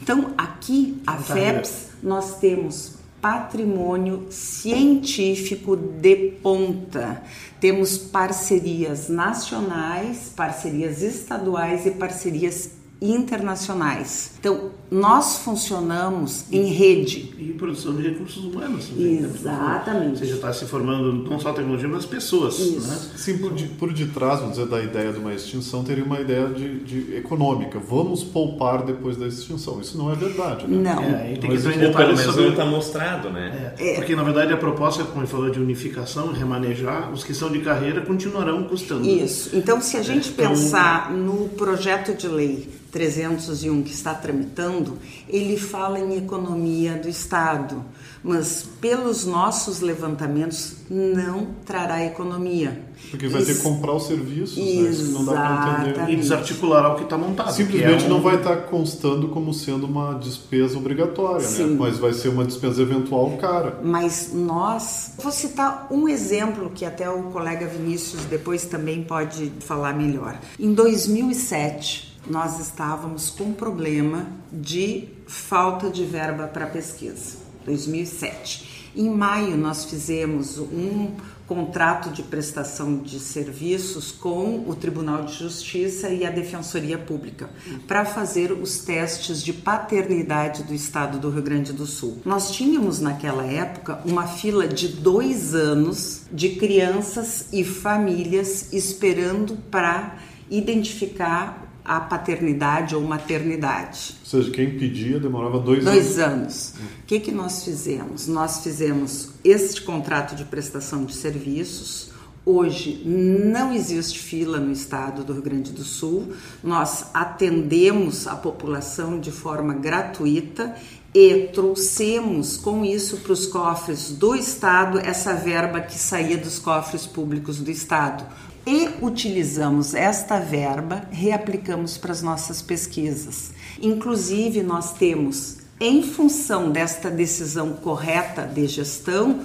Então, 0.02 0.34
aqui, 0.38 0.98
a 1.06 1.18
FEPS, 1.18 1.90
nós 2.02 2.38
temos 2.40 2.94
patrimônio 3.26 4.28
científico 4.30 5.76
de 5.76 6.16
ponta. 6.44 7.24
Temos 7.60 7.98
parcerias 7.98 9.10
nacionais, 9.10 10.32
parcerias 10.36 11.02
estaduais 11.02 11.88
e 11.88 11.92
parcerias 11.92 12.70
internacionais. 13.02 14.32
Então, 14.40 14.72
nós 14.90 15.40
funcionamos 15.40 16.46
em 16.52 16.66
rede. 16.66 17.34
E 17.38 17.54
produção 17.54 17.96
de 17.96 18.10
recursos 18.10 18.44
humanos. 18.44 18.88
Também, 18.88 19.22
né? 19.22 19.30
Exatamente. 19.34 20.12
Ou 20.12 20.16
seja, 20.18 20.36
está 20.36 20.54
se 20.54 20.66
formando 20.66 21.30
não 21.30 21.40
só 21.40 21.50
a 21.50 21.54
tecnologia, 21.54 21.88
mas 21.88 22.00
as 22.00 22.06
pessoas. 22.06 22.60
Isso. 22.60 22.88
Né? 22.88 23.00
Sim, 23.18 23.38
por, 23.40 23.54
de, 23.54 23.66
por 23.66 23.92
detrás, 23.92 24.40
vamos 24.40 24.56
dizer, 24.56 24.68
da 24.70 24.82
ideia 24.82 25.12
de 25.12 25.20
uma 25.20 25.34
extinção, 25.34 25.84
teria 25.84 26.04
uma 26.04 26.20
ideia 26.20 26.48
de, 26.48 26.80
de 26.80 27.16
econômica. 27.18 27.80
Vamos 27.80 28.24
poupar 28.24 28.84
depois 28.84 29.18
da 29.18 29.28
extinção. 29.28 29.82
Isso 29.82 29.98
não 29.98 30.12
é 30.12 30.16
verdade, 30.16 30.68
né? 30.68 30.94
Não. 30.94 31.04
É, 31.04 31.36
tem 31.36 31.50
que 31.50 31.58
entrar 31.58 31.76
em 31.76 31.80
detalhes 31.80 32.22
sobre... 32.22 32.44
não 32.44 32.52
está 32.52 32.66
mostrado, 32.66 33.30
né? 33.30 33.74
É, 33.78 33.92
é. 33.92 33.96
Porque, 33.96 34.16
na 34.16 34.24
verdade, 34.24 34.54
a 34.54 34.58
proposta, 34.58 35.04
como 35.04 35.22
ele 35.22 35.28
falou, 35.28 35.50
de 35.50 35.60
unificação, 35.60 36.32
remanejar, 36.32 37.12
os 37.12 37.24
que 37.24 37.34
são 37.34 37.52
de 37.52 37.60
carreira 37.60 38.02
continuarão 38.02 38.64
custando. 38.64 39.06
Isso. 39.08 39.50
Então, 39.54 39.82
se 39.82 39.98
a 39.98 40.02
gente 40.02 40.30
então... 40.30 40.50
pensar 40.50 41.12
no 41.12 41.50
projeto 41.50 42.16
de 42.16 42.28
lei 42.28 42.70
301 42.96 43.84
que 43.84 43.92
está 43.92 44.14
tramitando, 44.14 44.98
ele 45.28 45.58
fala 45.58 46.00
em 46.00 46.16
economia 46.16 46.94
do 46.94 47.10
Estado, 47.10 47.84
mas 48.24 48.66
pelos 48.80 49.26
nossos 49.26 49.82
levantamentos 49.82 50.78
não 50.90 51.48
trará 51.66 52.06
economia. 52.06 52.86
Porque 53.12 53.28
vai 53.28 53.44
ter 53.44 53.56
que 53.56 53.62
comprar 53.62 53.92
os 53.92 54.08
serviços, 54.08 54.58
né? 54.58 55.12
não 55.12 55.26
dá 55.26 55.34
para 55.34 55.90
entender. 55.90 56.14
E 56.14 56.16
desarticular 56.16 56.94
o 56.94 56.96
que 56.96 57.04
está 57.04 57.18
montado. 57.18 57.52
Simplesmente 57.52 58.06
é 58.06 58.08
um... 58.08 58.12
não 58.12 58.22
vai 58.22 58.38
estar 58.38 58.56
constando 58.68 59.28
como 59.28 59.54
sendo 59.54 59.86
uma 59.86 60.14
despesa 60.14 60.78
obrigatória, 60.78 61.46
né? 61.46 61.76
mas 61.78 61.98
vai 61.98 62.14
ser 62.14 62.30
uma 62.30 62.46
despesa 62.46 62.82
eventual 62.82 63.32
cara. 63.38 63.78
Mas 63.84 64.32
nós, 64.34 65.12
vou 65.22 65.34
citar 65.34 65.88
um 65.92 66.08
exemplo 66.08 66.72
que 66.74 66.86
até 66.86 67.10
o 67.10 67.24
colega 67.24 67.68
Vinícius 67.68 68.24
depois 68.24 68.64
também 68.64 69.04
pode 69.04 69.52
falar 69.60 69.94
melhor. 69.94 70.40
Em 70.58 70.74
2007, 70.74 72.15
nós 72.28 72.60
estávamos 72.60 73.30
com 73.30 73.54
problema 73.54 74.28
de 74.52 75.10
falta 75.28 75.90
de 75.90 76.04
verba 76.06 76.48
para 76.48 76.68
pesquisa, 76.68 77.38
2007. 77.66 78.92
Em 78.96 79.10
maio, 79.10 79.58
nós 79.58 79.86
fizemos 79.86 80.58
um 80.58 81.12
contrato 81.46 82.10
de 82.10 82.24
prestação 82.24 82.98
de 82.98 83.20
serviços 83.20 84.12
com 84.12 84.64
o 84.68 84.74
Tribunal 84.74 85.26
de 85.26 85.34
Justiça 85.34 86.10
e 86.10 86.26
a 86.26 86.32
Defensoria 86.32 86.98
Pública 86.98 87.50
para 87.88 88.04
fazer 88.06 88.52
os 88.52 88.80
testes 88.80 89.44
de 89.44 89.54
paternidade 89.54 90.64
do 90.64 90.74
estado 90.74 91.20
do 91.20 91.30
Rio 91.30 91.44
Grande 91.44 91.72
do 91.74 91.86
Sul. 91.86 92.20
Nós 92.26 92.52
tínhamos 92.52 93.00
naquela 93.00 93.46
época 93.46 94.00
uma 94.06 94.26
fila 94.26 94.68
de 94.68 94.88
dois 94.88 95.54
anos 95.54 96.22
de 96.32 96.56
crianças 96.56 97.48
e 97.52 97.64
famílias 97.64 98.74
esperando 98.74 99.58
para 99.70 100.18
identificar 100.50 101.65
a 101.86 102.00
paternidade 102.00 102.96
ou 102.96 103.02
maternidade. 103.04 104.16
Ou 104.24 104.30
seja, 104.30 104.52
quem 104.52 104.78
pedia 104.78 105.20
demorava 105.20 105.60
dois, 105.60 105.86
dois 105.86 106.18
anos. 106.18 106.74
O 106.76 106.82
hum. 106.82 106.88
que, 107.06 107.20
que 107.20 107.32
nós 107.32 107.64
fizemos? 107.64 108.28
Nós 108.28 108.64
fizemos 108.64 109.30
este 109.44 109.84
contrato 109.84 110.36
de 110.36 110.44
prestação 110.44 111.06
de 111.06 111.14
serviços. 111.14 112.10
Hoje 112.44 113.02
não 113.06 113.72
existe 113.74 114.20
fila 114.20 114.60
no 114.60 114.72
estado 114.72 115.24
do 115.24 115.34
Rio 115.34 115.44
Grande 115.44 115.72
do 115.72 115.84
Sul. 115.84 116.34
Nós 116.64 117.06
atendemos 117.14 118.28
a 118.28 118.36
população 118.36 119.20
de 119.20 119.32
forma 119.32 119.74
gratuita 119.76 120.76
e 121.16 121.48
trouxemos 121.54 122.58
com 122.58 122.84
isso 122.84 123.18
para 123.18 123.32
os 123.32 123.46
cofres 123.46 124.10
do 124.12 124.36
Estado 124.36 125.00
essa 125.00 125.34
verba 125.34 125.80
que 125.80 125.98
saía 125.98 126.38
dos 126.38 126.60
cofres 126.60 127.06
públicos 127.06 127.58
do 127.60 127.72
Estado. 127.72 128.26
E 128.68 128.90
utilizamos 129.00 129.94
esta 129.94 130.40
verba, 130.40 131.04
reaplicamos 131.12 131.98
para 131.98 132.12
as 132.12 132.24
nossas 132.24 132.64
pesquisas. 132.64 133.52
Inclusive, 133.80 134.64
nós 134.64 134.94
temos, 134.94 135.58
em 135.80 136.02
função 136.02 136.72
desta 136.72 137.12
decisão 137.12 137.74
correta 137.74 138.42
de 138.42 138.66
gestão, 138.68 139.42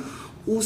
o 0.47 0.61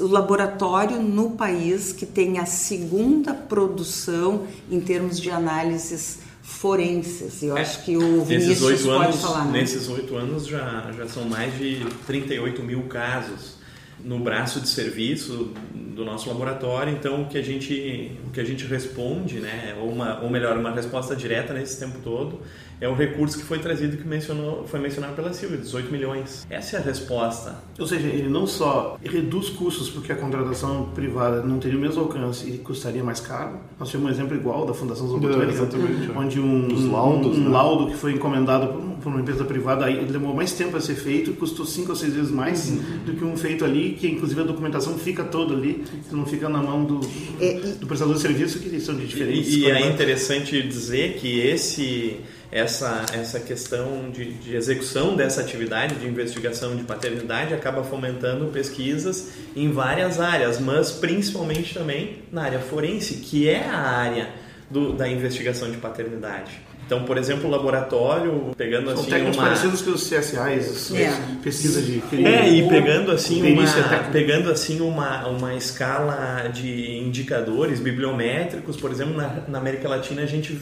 laboratório 0.00 1.02
no 1.02 1.32
país 1.32 1.92
que 1.92 2.06
tem 2.06 2.38
a 2.38 2.46
segunda 2.46 3.34
produção 3.34 4.46
em 4.70 4.80
termos 4.80 5.20
de 5.20 5.30
análises 5.30 6.20
forenses. 6.42 7.42
Eu 7.42 7.58
é, 7.58 7.60
acho 7.60 7.84
que 7.84 7.94
o 7.94 8.24
Vinícius 8.24 8.82
pode 8.82 9.04
anos, 9.04 9.20
falar. 9.20 9.44
Né? 9.44 9.60
Nesses 9.60 9.86
oito 9.88 10.16
anos 10.16 10.46
já, 10.46 10.90
já 10.96 11.06
são 11.06 11.24
mais 11.28 11.56
de 11.58 11.84
38 12.06 12.62
mil 12.62 12.84
casos 12.84 13.58
no 14.04 14.18
braço 14.18 14.60
de 14.60 14.68
serviço 14.68 15.52
do 15.74 16.04
nosso 16.04 16.28
laboratório. 16.28 16.92
Então, 16.92 17.22
o 17.22 17.26
que 17.26 17.38
a 17.38 17.42
gente, 17.42 18.12
o 18.26 18.30
que 18.30 18.40
a 18.40 18.44
gente 18.44 18.64
responde, 18.64 19.40
né, 19.40 19.76
ou, 19.80 19.90
uma, 19.90 20.20
ou 20.20 20.30
melhor, 20.30 20.56
uma 20.56 20.70
resposta 20.70 21.16
direta 21.16 21.52
nesse 21.52 21.78
tempo 21.78 21.98
todo, 22.02 22.40
é 22.80 22.88
o 22.88 22.94
recurso 22.94 23.38
que 23.38 23.44
foi 23.44 23.58
trazido 23.58 23.96
que 23.96 24.06
mencionou, 24.06 24.66
foi 24.66 24.78
mencionado 24.78 25.14
pela 25.14 25.32
Silvia, 25.32 25.58
18 25.58 25.90
milhões. 25.90 26.46
Essa 26.48 26.76
é 26.76 26.80
a 26.80 26.82
resposta. 26.82 27.56
Ou 27.78 27.86
seja, 27.86 28.06
ele 28.06 28.28
não 28.28 28.46
só 28.46 28.98
reduz 29.02 29.48
custos 29.50 29.90
porque 29.90 30.12
a 30.12 30.16
contratação 30.16 30.90
privada 30.94 31.42
não 31.42 31.58
teria 31.58 31.78
o 31.78 31.80
mesmo 31.80 32.02
alcance 32.02 32.48
e 32.48 32.58
custaria 32.58 33.02
mais 33.02 33.20
caro. 33.20 33.58
Nós 33.78 33.88
tivemos 33.88 34.10
um 34.10 34.14
exemplo 34.14 34.36
igual 34.36 34.64
da 34.64 34.74
Fundação 34.74 35.08
Zobotânica, 35.08 35.62
é, 35.62 36.18
onde 36.18 36.40
um, 36.40 36.90
laudos, 36.90 37.36
um, 37.36 37.40
um 37.40 37.44
né? 37.44 37.50
laudo 37.50 37.86
que 37.88 37.96
foi 37.96 38.12
encomendado 38.12 38.68
por, 38.68 38.82
por, 39.02 39.08
uma 39.08 39.20
empresa 39.20 39.44
privada 39.44 39.84
aí 39.84 40.04
demorou 40.04 40.36
mais 40.36 40.52
tempo 40.52 40.76
a 40.76 40.80
ser 40.80 40.94
feito, 40.94 41.32
custou 41.32 41.66
cinco 41.66 41.90
ou 41.90 41.96
seis 41.96 42.14
vezes 42.14 42.30
mais 42.30 42.68
uhum. 42.68 42.98
do 43.04 43.12
que 43.14 43.24
um 43.24 43.36
feito 43.36 43.64
ali, 43.64 43.96
que 43.98 44.08
inclusive 44.08 44.40
a 44.40 44.44
documentação 44.44 44.96
fica 44.98 45.24
toda 45.24 45.54
ali, 45.54 45.84
não 46.10 46.24
fica 46.24 46.48
na 46.48 46.62
mão 46.62 46.84
do, 46.84 47.00
é, 47.40 47.54
do 47.78 47.86
prestador 47.86 48.14
de 48.14 48.20
serviço, 48.20 48.58
que 48.60 48.80
são 48.80 48.94
de 48.94 49.06
diferentes. 49.06 49.52
E, 49.52 49.60
e 49.60 49.70
é 49.70 49.88
interessante 49.88 50.62
dizer 50.62 51.14
que 51.14 51.40
esse 51.40 52.20
essa, 52.50 53.04
essa 53.12 53.38
questão 53.38 54.10
de, 54.10 54.32
de, 54.34 54.56
execução 54.56 55.14
dessa 55.14 55.40
atividade 55.40 55.96
de 55.96 56.06
investigação 56.06 56.76
de 56.76 56.82
paternidade 56.82 57.52
acaba 57.52 57.84
fomentando 57.84 58.46
pesquisas 58.46 59.32
em 59.54 59.70
várias 59.70 60.18
áreas, 60.18 60.58
mas 60.58 60.90
principalmente 60.90 61.74
também 61.74 62.22
na 62.32 62.44
área 62.44 62.58
forense, 62.58 63.16
que 63.16 63.48
é 63.48 63.64
a 63.64 63.78
área 63.78 64.30
do, 64.70 64.92
da 64.92 65.08
investigação 65.08 65.70
de 65.70 65.76
paternidade. 65.76 66.67
Então, 66.88 67.04
por 67.04 67.18
exemplo, 67.18 67.46
o 67.46 67.50
laboratório, 67.50 68.50
pegando 68.56 68.86
São 68.86 69.00
assim 69.00 69.10
técnicos 69.10 69.36
uma... 69.36 69.44
parecidos 69.44 69.82
que 69.82 69.90
os 69.90 70.08
CSIs, 70.08 70.90
é. 70.94 71.12
pesquisa 71.42 71.82
de 71.82 72.02
É, 72.24 72.48
e 72.48 72.66
pegando 72.66 73.12
assim 73.12 73.42
uma, 73.52 73.64
pegando 74.10 74.50
assim 74.50 74.80
uma, 74.80 75.28
uma 75.28 75.54
escala 75.54 76.48
de 76.48 76.96
indicadores 76.96 77.78
bibliométricos, 77.78 78.74
por 78.78 78.90
exemplo, 78.90 79.14
na, 79.14 79.42
na 79.46 79.58
América 79.58 79.86
Latina 79.86 80.22
a 80.22 80.26
gente 80.26 80.58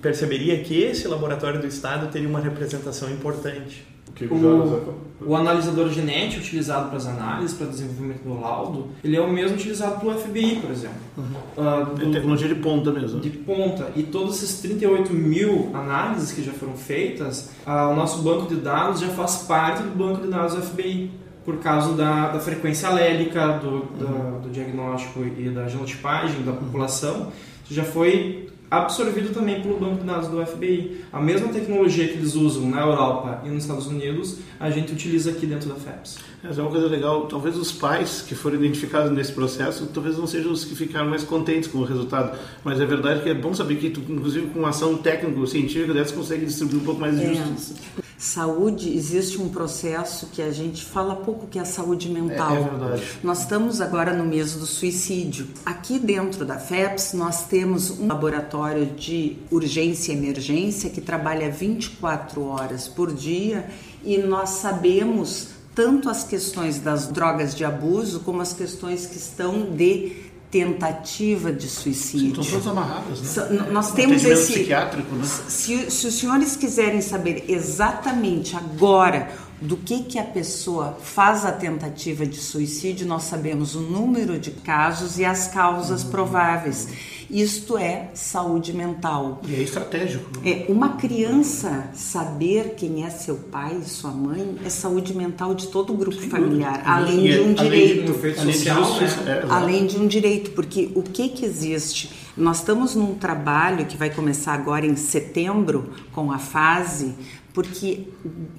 perceberia 0.00 0.56
que 0.58 0.80
esse 0.80 1.08
laboratório 1.08 1.60
do 1.60 1.66
estado 1.66 2.06
teria 2.06 2.28
uma 2.28 2.40
representação 2.40 3.10
importante. 3.10 3.84
O, 4.30 5.30
o, 5.30 5.36
analisador 5.36 5.88
genético 5.88 6.40
utilizado 6.40 6.88
para 6.88 6.98
as 6.98 7.06
análises, 7.06 7.56
para 7.56 7.66
desenvolvimento 7.66 8.22
do 8.22 8.40
laudo, 8.40 8.88
ele 9.02 9.16
é 9.16 9.20
o 9.20 9.30
mesmo 9.30 9.56
utilizado 9.56 10.00
pelo 10.00 10.16
FBI, 10.16 10.56
por 10.60 10.70
exemplo. 10.70 10.96
Uhum. 11.16 11.24
Uh, 11.56 11.94
do, 11.96 12.08
é 12.08 12.12
tecnologia 12.12 12.48
de 12.48 12.54
ponta 12.54 12.92
mesmo. 12.92 13.20
De 13.20 13.30
ponta. 13.30 13.90
E 13.96 14.02
todos 14.04 14.36
esses 14.42 14.60
38 14.60 15.12
mil 15.12 15.70
análises 15.74 16.32
que 16.32 16.42
já 16.42 16.52
foram 16.52 16.74
feitas, 16.74 17.50
uh, 17.66 17.90
o 17.90 17.96
nosso 17.96 18.22
banco 18.22 18.46
de 18.46 18.60
dados 18.60 19.00
já 19.00 19.08
faz 19.08 19.38
parte 19.38 19.82
do 19.82 19.90
banco 19.90 20.22
de 20.22 20.28
dados 20.28 20.54
do 20.54 20.62
FBI 20.62 21.10
por 21.44 21.58
causa 21.58 21.94
da, 21.94 22.30
da 22.30 22.40
frequência 22.40 22.88
alélica, 22.88 23.58
do, 23.58 23.68
uhum. 23.68 23.82
da, 23.98 24.38
do 24.38 24.50
diagnóstico 24.50 25.24
e 25.24 25.50
da 25.50 25.68
genotipagem 25.68 26.42
da 26.42 26.52
população. 26.52 27.32
Isso 27.64 27.74
já 27.74 27.84
foi 27.84 28.48
absorvido 28.70 29.32
também 29.32 29.60
pelo 29.60 29.78
banco 29.78 29.98
de 29.98 30.04
dados 30.04 30.28
do 30.28 30.44
FBI. 30.44 31.04
A 31.12 31.20
mesma 31.20 31.48
tecnologia 31.48 32.08
que 32.08 32.14
eles 32.14 32.34
usam 32.34 32.68
na 32.68 32.80
Europa 32.80 33.42
e 33.44 33.48
nos 33.48 33.64
Estados 33.64 33.86
Unidos, 33.86 34.38
a 34.58 34.70
gente 34.70 34.92
utiliza 34.92 35.30
aqui 35.30 35.46
dentro 35.46 35.68
da 35.68 35.76
FEPS. 35.76 36.18
Essa 36.42 36.60
é 36.60 36.62
uma 36.62 36.70
coisa 36.70 36.86
legal. 36.86 37.26
Talvez 37.26 37.56
os 37.56 37.72
pais 37.72 38.24
que 38.26 38.34
foram 38.34 38.56
identificados 38.56 39.10
nesse 39.12 39.32
processo, 39.32 39.86
talvez 39.86 40.18
não 40.18 40.26
sejam 40.26 40.52
os 40.52 40.64
que 40.64 40.74
ficaram 40.74 41.08
mais 41.08 41.22
contentes 41.22 41.68
com 41.68 41.78
o 41.78 41.84
resultado. 41.84 42.38
Mas 42.62 42.80
é 42.80 42.86
verdade 42.86 43.22
que 43.22 43.28
é 43.28 43.34
bom 43.34 43.54
saber 43.54 43.76
que, 43.76 43.90
tu, 43.90 44.00
inclusive, 44.08 44.48
com 44.48 44.66
ação 44.66 44.96
técnico-científica 44.96 45.94
dessa, 45.94 46.14
consegue 46.14 46.44
distribuir 46.44 46.82
um 46.82 46.84
pouco 46.84 47.00
mais 47.00 47.18
de 47.18 47.24
é. 47.24 47.34
justiça. 47.34 47.74
Saúde, 48.16 48.94
existe 48.96 49.40
um 49.40 49.48
processo 49.48 50.28
que 50.32 50.40
a 50.40 50.50
gente 50.50 50.84
fala 50.84 51.16
pouco 51.16 51.46
que 51.46 51.58
é 51.58 51.62
a 51.62 51.64
saúde 51.64 52.08
mental. 52.08 52.52
É, 52.52 52.60
é 52.60 52.62
verdade. 52.62 53.02
Nós 53.22 53.40
estamos 53.40 53.80
agora 53.80 54.12
no 54.14 54.24
mês 54.24 54.54
do 54.54 54.66
suicídio. 54.66 55.48
Aqui 55.66 55.98
dentro 55.98 56.44
da 56.44 56.58
FEPS, 56.58 57.12
nós 57.14 57.46
temos 57.46 57.90
um 57.90 58.06
laboratório 58.06 58.86
de 58.86 59.36
urgência 59.50 60.12
e 60.12 60.16
emergência 60.16 60.90
que 60.90 61.00
trabalha 61.00 61.50
24 61.50 62.42
horas 62.44 62.86
por 62.88 63.12
dia 63.12 63.68
e 64.04 64.18
nós 64.18 64.50
sabemos 64.50 65.48
tanto 65.74 66.08
as 66.08 66.22
questões 66.22 66.78
das 66.78 67.08
drogas 67.08 67.54
de 67.54 67.64
abuso 67.64 68.20
como 68.20 68.40
as 68.40 68.52
questões 68.52 69.06
que 69.06 69.16
estão 69.16 69.72
de 69.72 70.23
tentativa 70.54 71.52
de 71.52 71.68
suicídio. 71.68 72.40
Estão 72.40 72.60
todas 72.60 72.68
amarradas, 72.68 73.20
né? 73.50 73.66
Nós 73.72 73.90
temos 73.90 74.24
esse 74.24 74.52
psiquiátrico, 74.52 75.12
né? 75.16 75.24
Se, 75.48 75.90
se 75.90 76.06
os 76.06 76.14
senhores 76.14 76.54
quiserem 76.54 77.00
saber 77.00 77.46
exatamente 77.48 78.54
agora 78.54 79.32
do 79.60 79.76
que 79.76 80.04
que 80.04 80.16
a 80.16 80.22
pessoa 80.22 80.96
faz 81.02 81.44
a 81.44 81.50
tentativa 81.50 82.24
de 82.24 82.36
suicídio, 82.36 83.04
nós 83.04 83.24
sabemos 83.24 83.74
o 83.74 83.80
número 83.80 84.38
de 84.38 84.52
casos 84.52 85.18
e 85.18 85.24
as 85.24 85.48
causas 85.48 86.04
uhum. 86.04 86.10
prováveis. 86.10 86.88
Isto 87.30 87.78
é 87.78 88.10
saúde 88.14 88.72
mental. 88.72 89.40
E 89.46 89.54
é 89.54 89.62
estratégico. 89.62 90.30
Né? 90.40 90.50
É, 90.50 90.72
uma 90.72 90.96
criança 90.96 91.90
saber 91.94 92.74
quem 92.76 93.04
é 93.04 93.10
seu 93.10 93.36
pai 93.36 93.78
e 93.84 93.88
sua 93.88 94.10
mãe 94.10 94.56
é 94.64 94.68
saúde 94.68 95.14
mental 95.14 95.54
de 95.54 95.68
todo 95.68 95.92
o 95.92 95.96
grupo 95.96 96.20
Sim, 96.20 96.28
familiar, 96.28 96.82
além 96.84 97.22
de 97.22 97.40
um 97.40 97.52
direito. 97.54 98.14
Além 98.40 98.52
de, 98.52 98.62
social, 98.62 99.00
né? 99.00 99.42
é, 99.42 99.46
além 99.48 99.86
de 99.86 99.98
um 99.98 100.06
direito, 100.06 100.50
porque 100.52 100.90
o 100.94 101.02
que 101.02 101.28
que 101.28 101.44
existe? 101.44 102.10
Nós 102.36 102.58
estamos 102.58 102.94
num 102.94 103.14
trabalho 103.14 103.86
que 103.86 103.96
vai 103.96 104.10
começar 104.10 104.54
agora 104.54 104.84
em 104.84 104.96
setembro 104.96 105.90
com 106.12 106.32
a 106.32 106.38
fase 106.38 107.14
porque 107.54 108.08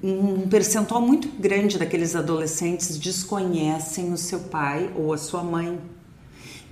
um 0.02 0.48
percentual 0.48 1.02
muito 1.02 1.28
grande 1.38 1.78
daqueles 1.78 2.16
adolescentes 2.16 2.98
desconhecem 2.98 4.14
o 4.14 4.18
seu 4.18 4.40
pai 4.40 4.90
ou 4.96 5.14
a 5.14 5.18
sua 5.18 5.44
mãe. 5.44 5.78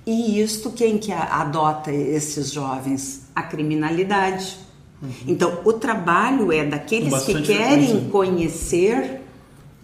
E 0.06 0.40
isto 0.40 0.70
quem 0.70 0.98
que 0.98 1.12
adota 1.12 1.90
esses 1.90 2.52
jovens? 2.52 3.22
A 3.34 3.42
criminalidade. 3.42 4.58
Uhum. 5.02 5.10
Então, 5.26 5.60
o 5.64 5.72
trabalho 5.72 6.52
é 6.52 6.64
daqueles 6.64 7.24
que 7.24 7.42
querem 7.42 7.86
frequência. 7.86 8.10
conhecer, 8.10 9.22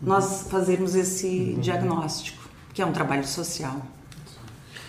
nós 0.03 0.47
fazermos 0.50 0.95
esse 0.95 1.27
uhum. 1.55 1.61
diagnóstico, 1.61 2.49
que 2.75 2.83
é 2.83 2.87
um 2.87 2.93
trabalho 2.93 3.27
social. 3.27 3.81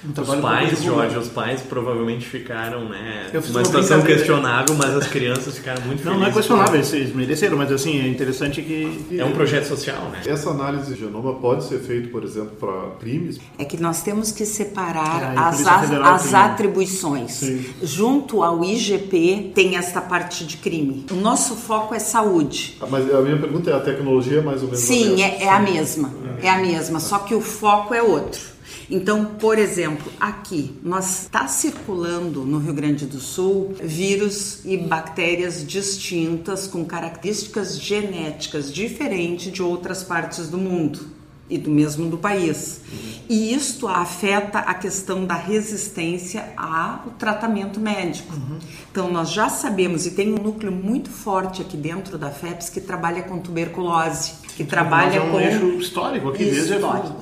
Um 0.03 0.19
os 0.19 0.35
pais, 0.41 0.83
Jorge, 0.83 1.17
os 1.17 1.27
pais 1.27 1.61
provavelmente 1.61 2.25
ficaram, 2.25 2.89
né? 2.89 3.29
Uma 3.33 3.63
situação 3.63 4.01
questionável, 4.01 4.75
mas 4.75 4.95
as 4.95 5.07
crianças 5.07 5.55
ficaram 5.57 5.81
muito 5.83 6.01
felizes. 6.01 6.05
Não, 6.05 6.19
não 6.19 6.27
é 6.27 6.31
questionável, 6.31 6.75
eles 6.75 7.15
mereceram, 7.15 7.57
mas 7.57 7.71
assim, 7.71 8.01
é 8.01 8.07
interessante 8.07 8.61
que. 8.61 9.17
É 9.17 9.23
um 9.23 9.31
projeto 9.31 9.65
social, 9.65 10.09
né? 10.09 10.21
Essa 10.25 10.49
análise 10.49 10.93
de 10.93 10.99
genoma 10.99 11.35
pode 11.35 11.65
ser 11.65 11.79
feita, 11.79 12.09
por 12.09 12.23
exemplo, 12.23 12.51
para 12.59 12.95
crimes? 12.99 13.39
É 13.59 13.65
que 13.65 13.79
nós 13.79 14.01
temos 14.01 14.31
que 14.31 14.45
separar 14.45 15.35
é, 15.35 15.37
as, 15.37 15.65
as 15.67 16.33
atribuições. 16.33 17.33
Sim. 17.33 17.65
Junto 17.83 18.41
ao 18.41 18.63
IGP 18.63 19.51
tem 19.53 19.77
esta 19.77 20.01
parte 20.01 20.45
de 20.45 20.57
crime. 20.57 21.05
O 21.11 21.15
nosso 21.15 21.55
foco 21.55 21.93
é 21.93 21.99
saúde. 21.99 22.77
Ah, 22.81 22.87
mas 22.89 23.13
a 23.13 23.21
minha 23.21 23.37
pergunta 23.37 23.69
é: 23.69 23.75
a 23.75 23.79
tecnologia 23.79 24.39
é 24.39 24.41
mais 24.41 24.61
ou 24.63 24.67
menos 24.67 24.79
Sim, 24.79 25.05
a 25.05 25.09
mesma? 25.09 25.25
É, 25.25 25.43
é 25.43 25.49
a 25.49 25.59
mesma. 25.59 26.13
É 26.41 26.49
a 26.49 26.57
mesma, 26.57 26.99
só 26.99 27.19
que 27.19 27.35
o 27.35 27.41
foco 27.41 27.93
é 27.93 28.01
outro. 28.01 28.41
Então, 28.89 29.25
por 29.39 29.57
exemplo, 29.57 30.11
aqui 30.19 30.75
nós 30.83 31.23
está 31.23 31.47
circulando 31.47 32.41
no 32.41 32.57
Rio 32.57 32.73
Grande 32.73 33.05
do 33.05 33.19
Sul 33.19 33.75
vírus 33.81 34.65
e 34.65 34.77
bactérias 34.77 35.65
distintas 35.65 36.67
com 36.67 36.83
características 36.85 37.79
genéticas 37.79 38.71
diferentes 38.71 39.51
de 39.51 39.63
outras 39.63 40.03
partes 40.03 40.49
do 40.49 40.57
mundo. 40.57 41.21
e 41.51 41.57
do 41.57 41.69
mesmo 41.69 42.09
do 42.09 42.17
país. 42.17 42.79
E 43.29 43.53
isto 43.53 43.87
afeta 43.87 44.59
a 44.59 44.73
questão 44.73 45.25
da 45.25 45.35
resistência 45.35 46.53
ao 46.55 47.11
tratamento 47.19 47.77
médico. 47.79 48.33
Então, 48.89 49.11
nós 49.11 49.31
já 49.31 49.49
sabemos, 49.49 50.05
e 50.05 50.11
tem 50.11 50.33
um 50.33 50.41
núcleo 50.41 50.71
muito 50.71 51.09
forte 51.09 51.61
aqui 51.61 51.75
dentro 51.75 52.17
da 52.17 52.31
FEPS 52.31 52.69
que 52.69 52.79
trabalha 52.79 53.23
com 53.23 53.37
tuberculose, 53.37 54.33
que 54.63 54.69
trabalha 54.69 55.17
é 55.17 55.21
um 55.21 55.31
com... 55.31 55.39
eixo 55.39 55.65
histórico 55.79 56.29
aqui, 56.29 56.45
desde 56.45 56.77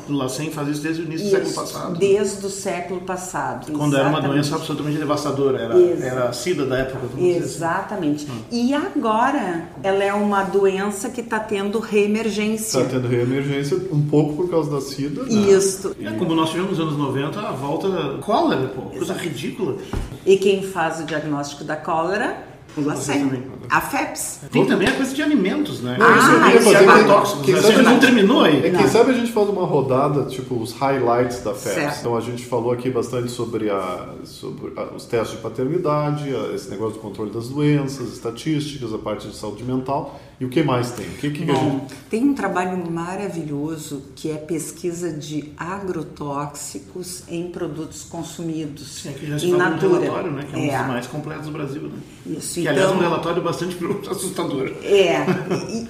LACEN 0.10 0.51
faz 0.51 0.67
isso 0.67 0.81
desde 0.81 1.01
o 1.01 1.05
início 1.05 1.27
isso, 1.27 1.36
do 1.36 1.46
século 1.46 1.55
passado. 1.55 1.98
Desde 1.98 2.46
o 2.46 2.50
século 2.50 3.01
passado. 3.01 3.72
Quando 3.72 3.93
exatamente. 3.93 4.00
era 4.00 4.10
uma 4.10 4.22
doença 4.22 4.55
absolutamente 4.55 4.98
devastadora, 4.98 5.60
era, 5.60 5.79
era 6.05 6.29
a 6.29 6.34
SIDA 6.34 6.65
da 6.65 6.77
época. 6.79 7.00
Exatamente. 7.17 8.25
Assim. 8.25 8.43
E 8.51 8.74
agora, 8.74 9.69
ela 9.81 10.03
é 10.03 10.13
uma 10.13 10.43
doença 10.43 11.10
que 11.10 11.22
está 11.22 11.39
tendo 11.39 11.79
reemergência. 11.79 12.79
Está 12.79 12.89
tendo 12.89 13.08
reemergência 13.08 13.77
um 13.91 14.01
pouco 14.01 14.36
por 14.36 14.50
causa 14.50 14.69
da 14.69 14.81
SIDA. 14.81 15.24
Né? 15.24 15.34
Isso. 15.51 15.96
É 16.01 16.12
como 16.12 16.36
nós 16.36 16.50
tivemos 16.50 16.77
nos 16.77 16.79
anos 16.79 16.98
90 16.98 17.39
a 17.39 17.51
volta 17.51 17.89
da 17.89 18.17
cólera, 18.22 18.67
pô, 18.67 18.81
coisa 18.81 19.13
ridícula. 19.13 19.77
E 20.25 20.38
quem 20.38 20.63
faz 20.63 21.00
o 21.00 21.05
diagnóstico 21.05 21.63
da 21.63 21.75
cólera? 21.75 22.49
O. 22.88 23.59
A 23.69 23.81
FEPS. 23.81 24.39
Tem 24.51 24.65
também 24.65 24.88
a 24.88 24.93
coisa 24.93 25.13
de 25.13 25.21
alimentos, 25.21 25.81
né? 25.81 25.95
Ah, 26.00 26.55
isso 26.55 26.75
é 26.75 26.83
é 26.83 27.03
tóxicos. 27.03 27.45
Quem 27.45 27.55
sabe 27.55 27.75
Você 27.75 27.81
não 27.83 28.00
terminou 28.00 28.43
aí. 28.43 28.65
É, 28.65 28.71
quem 28.71 28.88
sabe 28.88 29.12
a 29.12 29.13
gente 29.13 29.31
faz 29.31 29.48
uma 29.48 29.65
rodada, 29.65 30.24
tipo, 30.25 30.55
os 30.55 30.74
highlights 30.74 31.43
da 31.43 31.53
FEPS. 31.53 31.75
Certo. 31.75 32.00
Então 32.00 32.17
a 32.17 32.21
gente 32.21 32.45
falou 32.45 32.71
aqui 32.71 32.89
bastante 32.89 33.29
sobre, 33.29 33.69
a, 33.69 34.07
sobre 34.24 34.74
a, 34.75 34.95
os 34.95 35.05
testes 35.05 35.38
de 35.38 35.43
paternidade, 35.43 36.33
a, 36.36 36.55
esse 36.55 36.69
negócio 36.69 36.95
do 36.95 37.00
controle 37.00 37.29
das 37.29 37.48
doenças, 37.50 38.12
estatísticas, 38.13 38.91
a 38.91 38.98
parte 38.98 39.27
de 39.27 39.36
saúde 39.36 39.63
mental. 39.63 40.19
E 40.39 40.46
o 40.46 40.50
que 40.50 40.63
mais 40.63 40.91
tem? 40.91 41.05
O 41.05 41.17
que, 41.17 41.31
que 41.31 41.43
Bom, 41.46 41.53
gente... 41.81 41.96
Tem 42.10 42.24
um 42.24 42.34
trabalho 42.34 42.89
maravilhoso 42.89 44.03
que 44.15 44.31
é 44.31 44.36
pesquisa 44.36 45.12
de 45.12 45.51
agrotóxicos 45.58 47.24
em 47.27 47.50
produtos 47.51 48.03
consumidos. 48.03 49.01
Sim, 49.01 49.10
aqui 49.10 49.25
já 49.27 49.38
se 49.38 49.53
um 49.53 49.58
natura. 49.58 50.00
relatório, 50.00 50.31
né? 50.31 50.46
Que 50.50 50.55
é 50.55 50.60
um 50.60 50.65
É. 50.72 50.77
dos 50.77 50.88
mais 50.88 51.08
completos 51.08 51.46
do 51.48 51.51
Brasil, 51.51 51.81
né? 51.84 51.98
Isso, 52.25 52.53
Que, 52.62 52.67
aliás, 52.67 52.88
é 52.89 52.91
um 52.91 52.96
então- 52.96 53.10
relatório 53.10 53.41
bastante 53.43 53.77
assustador. 54.10 54.72
É, 54.84 55.17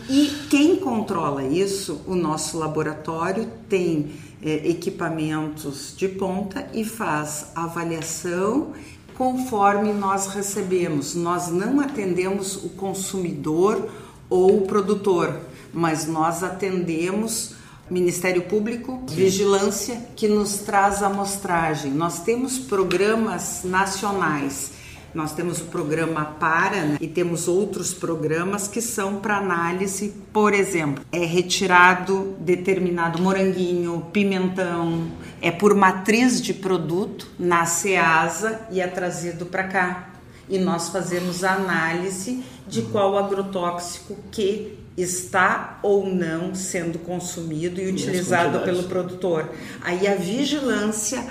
e, 0.10 0.24
e 0.26 0.28
quem 0.50 0.78
controla 0.78 1.44
isso, 1.44 2.02
o 2.08 2.16
nosso 2.16 2.58
laboratório 2.58 3.48
tem 3.70 4.08
é, 4.42 4.68
equipamentos 4.70 5.94
de 5.96 6.08
ponta 6.08 6.68
e 6.74 6.84
faz 6.84 7.48
avaliação 7.56 8.72
conforme 9.18 9.92
nós 9.94 10.28
recebemos. 10.28 11.14
Nós 11.14 11.50
não 11.50 11.82
atendemos 11.82 12.56
o 12.56 12.70
consumidor 12.70 13.90
ou 14.30 14.58
o 14.58 14.62
produtor, 14.68 15.36
mas 15.74 16.08
nós 16.08 16.44
atendemos 16.44 17.56
Ministério 17.90 18.44
Público, 18.44 19.04
Vigilância, 19.08 20.00
que 20.16 20.28
nos 20.28 20.60
traz 20.60 21.02
a 21.02 21.08
amostragem. 21.08 21.92
Nós 21.92 22.20
temos 22.22 22.60
programas 22.60 23.62
nacionais. 23.64 24.78
Nós 25.12 25.34
temos 25.34 25.60
o 25.60 25.66
programa 25.66 26.24
Para 26.24 26.86
né? 26.86 26.98
e 27.02 27.08
temos 27.08 27.48
outros 27.48 27.92
programas 27.92 28.68
que 28.68 28.80
são 28.80 29.16
para 29.16 29.38
análise, 29.38 30.14
por 30.32 30.54
exemplo, 30.54 31.04
é 31.12 31.26
retirado 31.26 32.36
determinado 32.40 33.20
moranguinho, 33.20 34.06
pimentão, 34.14 35.08
é 35.42 35.50
por 35.50 35.74
matriz 35.74 36.40
de 36.40 36.54
produto 36.54 37.28
na 37.40 37.66
SEASA 37.66 38.68
e 38.72 38.80
é 38.80 38.88
trazido 38.88 39.48
para 39.48 39.64
cá. 39.64 40.10
E 40.48 40.60
nós 40.60 40.90
fazemos 40.90 41.44
a 41.44 41.54
análise 41.54 42.44
de 42.70 42.84
qual 42.84 43.18
agrotóxico 43.18 44.16
que 44.32 44.78
está 44.96 45.80
ou 45.82 46.08
não 46.08 46.54
sendo 46.54 47.00
consumido 47.00 47.82
e 47.82 47.90
utilizado 47.90 48.60
pelo 48.60 48.84
produtor. 48.84 49.50
Aí 49.82 50.08
a 50.08 50.16
vigilância 50.16 51.26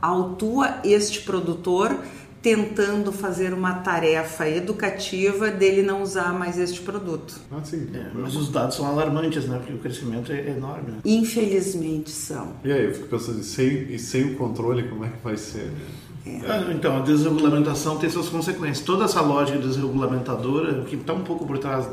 autua 0.00 0.78
este 0.84 1.22
produtor 1.22 1.98
tentando 2.42 3.12
fazer 3.12 3.54
uma 3.54 3.74
tarefa 3.74 4.48
educativa 4.48 5.48
dele 5.48 5.80
não 5.82 6.02
usar 6.02 6.32
mais 6.32 6.58
este 6.58 6.80
produto. 6.80 7.40
Ah, 7.52 7.60
sim. 7.62 7.88
É, 7.94 8.10
mas 8.12 8.34
os 8.34 8.48
dados 8.48 8.76
são 8.76 8.84
alarmantes, 8.84 9.46
né? 9.46 9.58
Porque 9.58 9.72
o 9.72 9.78
crescimento 9.78 10.32
é 10.32 10.50
enorme. 10.50 10.90
Né? 10.90 10.98
Infelizmente 11.04 12.10
são. 12.10 12.54
E 12.64 12.72
aí, 12.72 12.84
eu 12.84 12.94
fico 12.94 13.06
pensando, 13.06 13.38
e 13.40 13.44
sem, 13.44 13.92
e 13.92 13.98
sem 13.98 14.32
o 14.32 14.36
controle, 14.36 14.88
como 14.88 15.04
é 15.04 15.08
que 15.08 15.22
vai 15.22 15.36
ser? 15.36 15.66
né? 15.66 15.80
Ah, 16.26 16.72
Então, 16.72 16.98
a 16.98 17.00
desregulamentação 17.00 17.98
tem 17.98 18.08
suas 18.08 18.28
consequências. 18.28 18.80
Toda 18.84 19.04
essa 19.04 19.20
lógica 19.20 19.58
desregulamentadora, 19.58 20.82
que 20.84 20.96
está 20.96 21.12
um 21.12 21.22
pouco 21.24 21.46
por 21.46 21.58
trás 21.58 21.86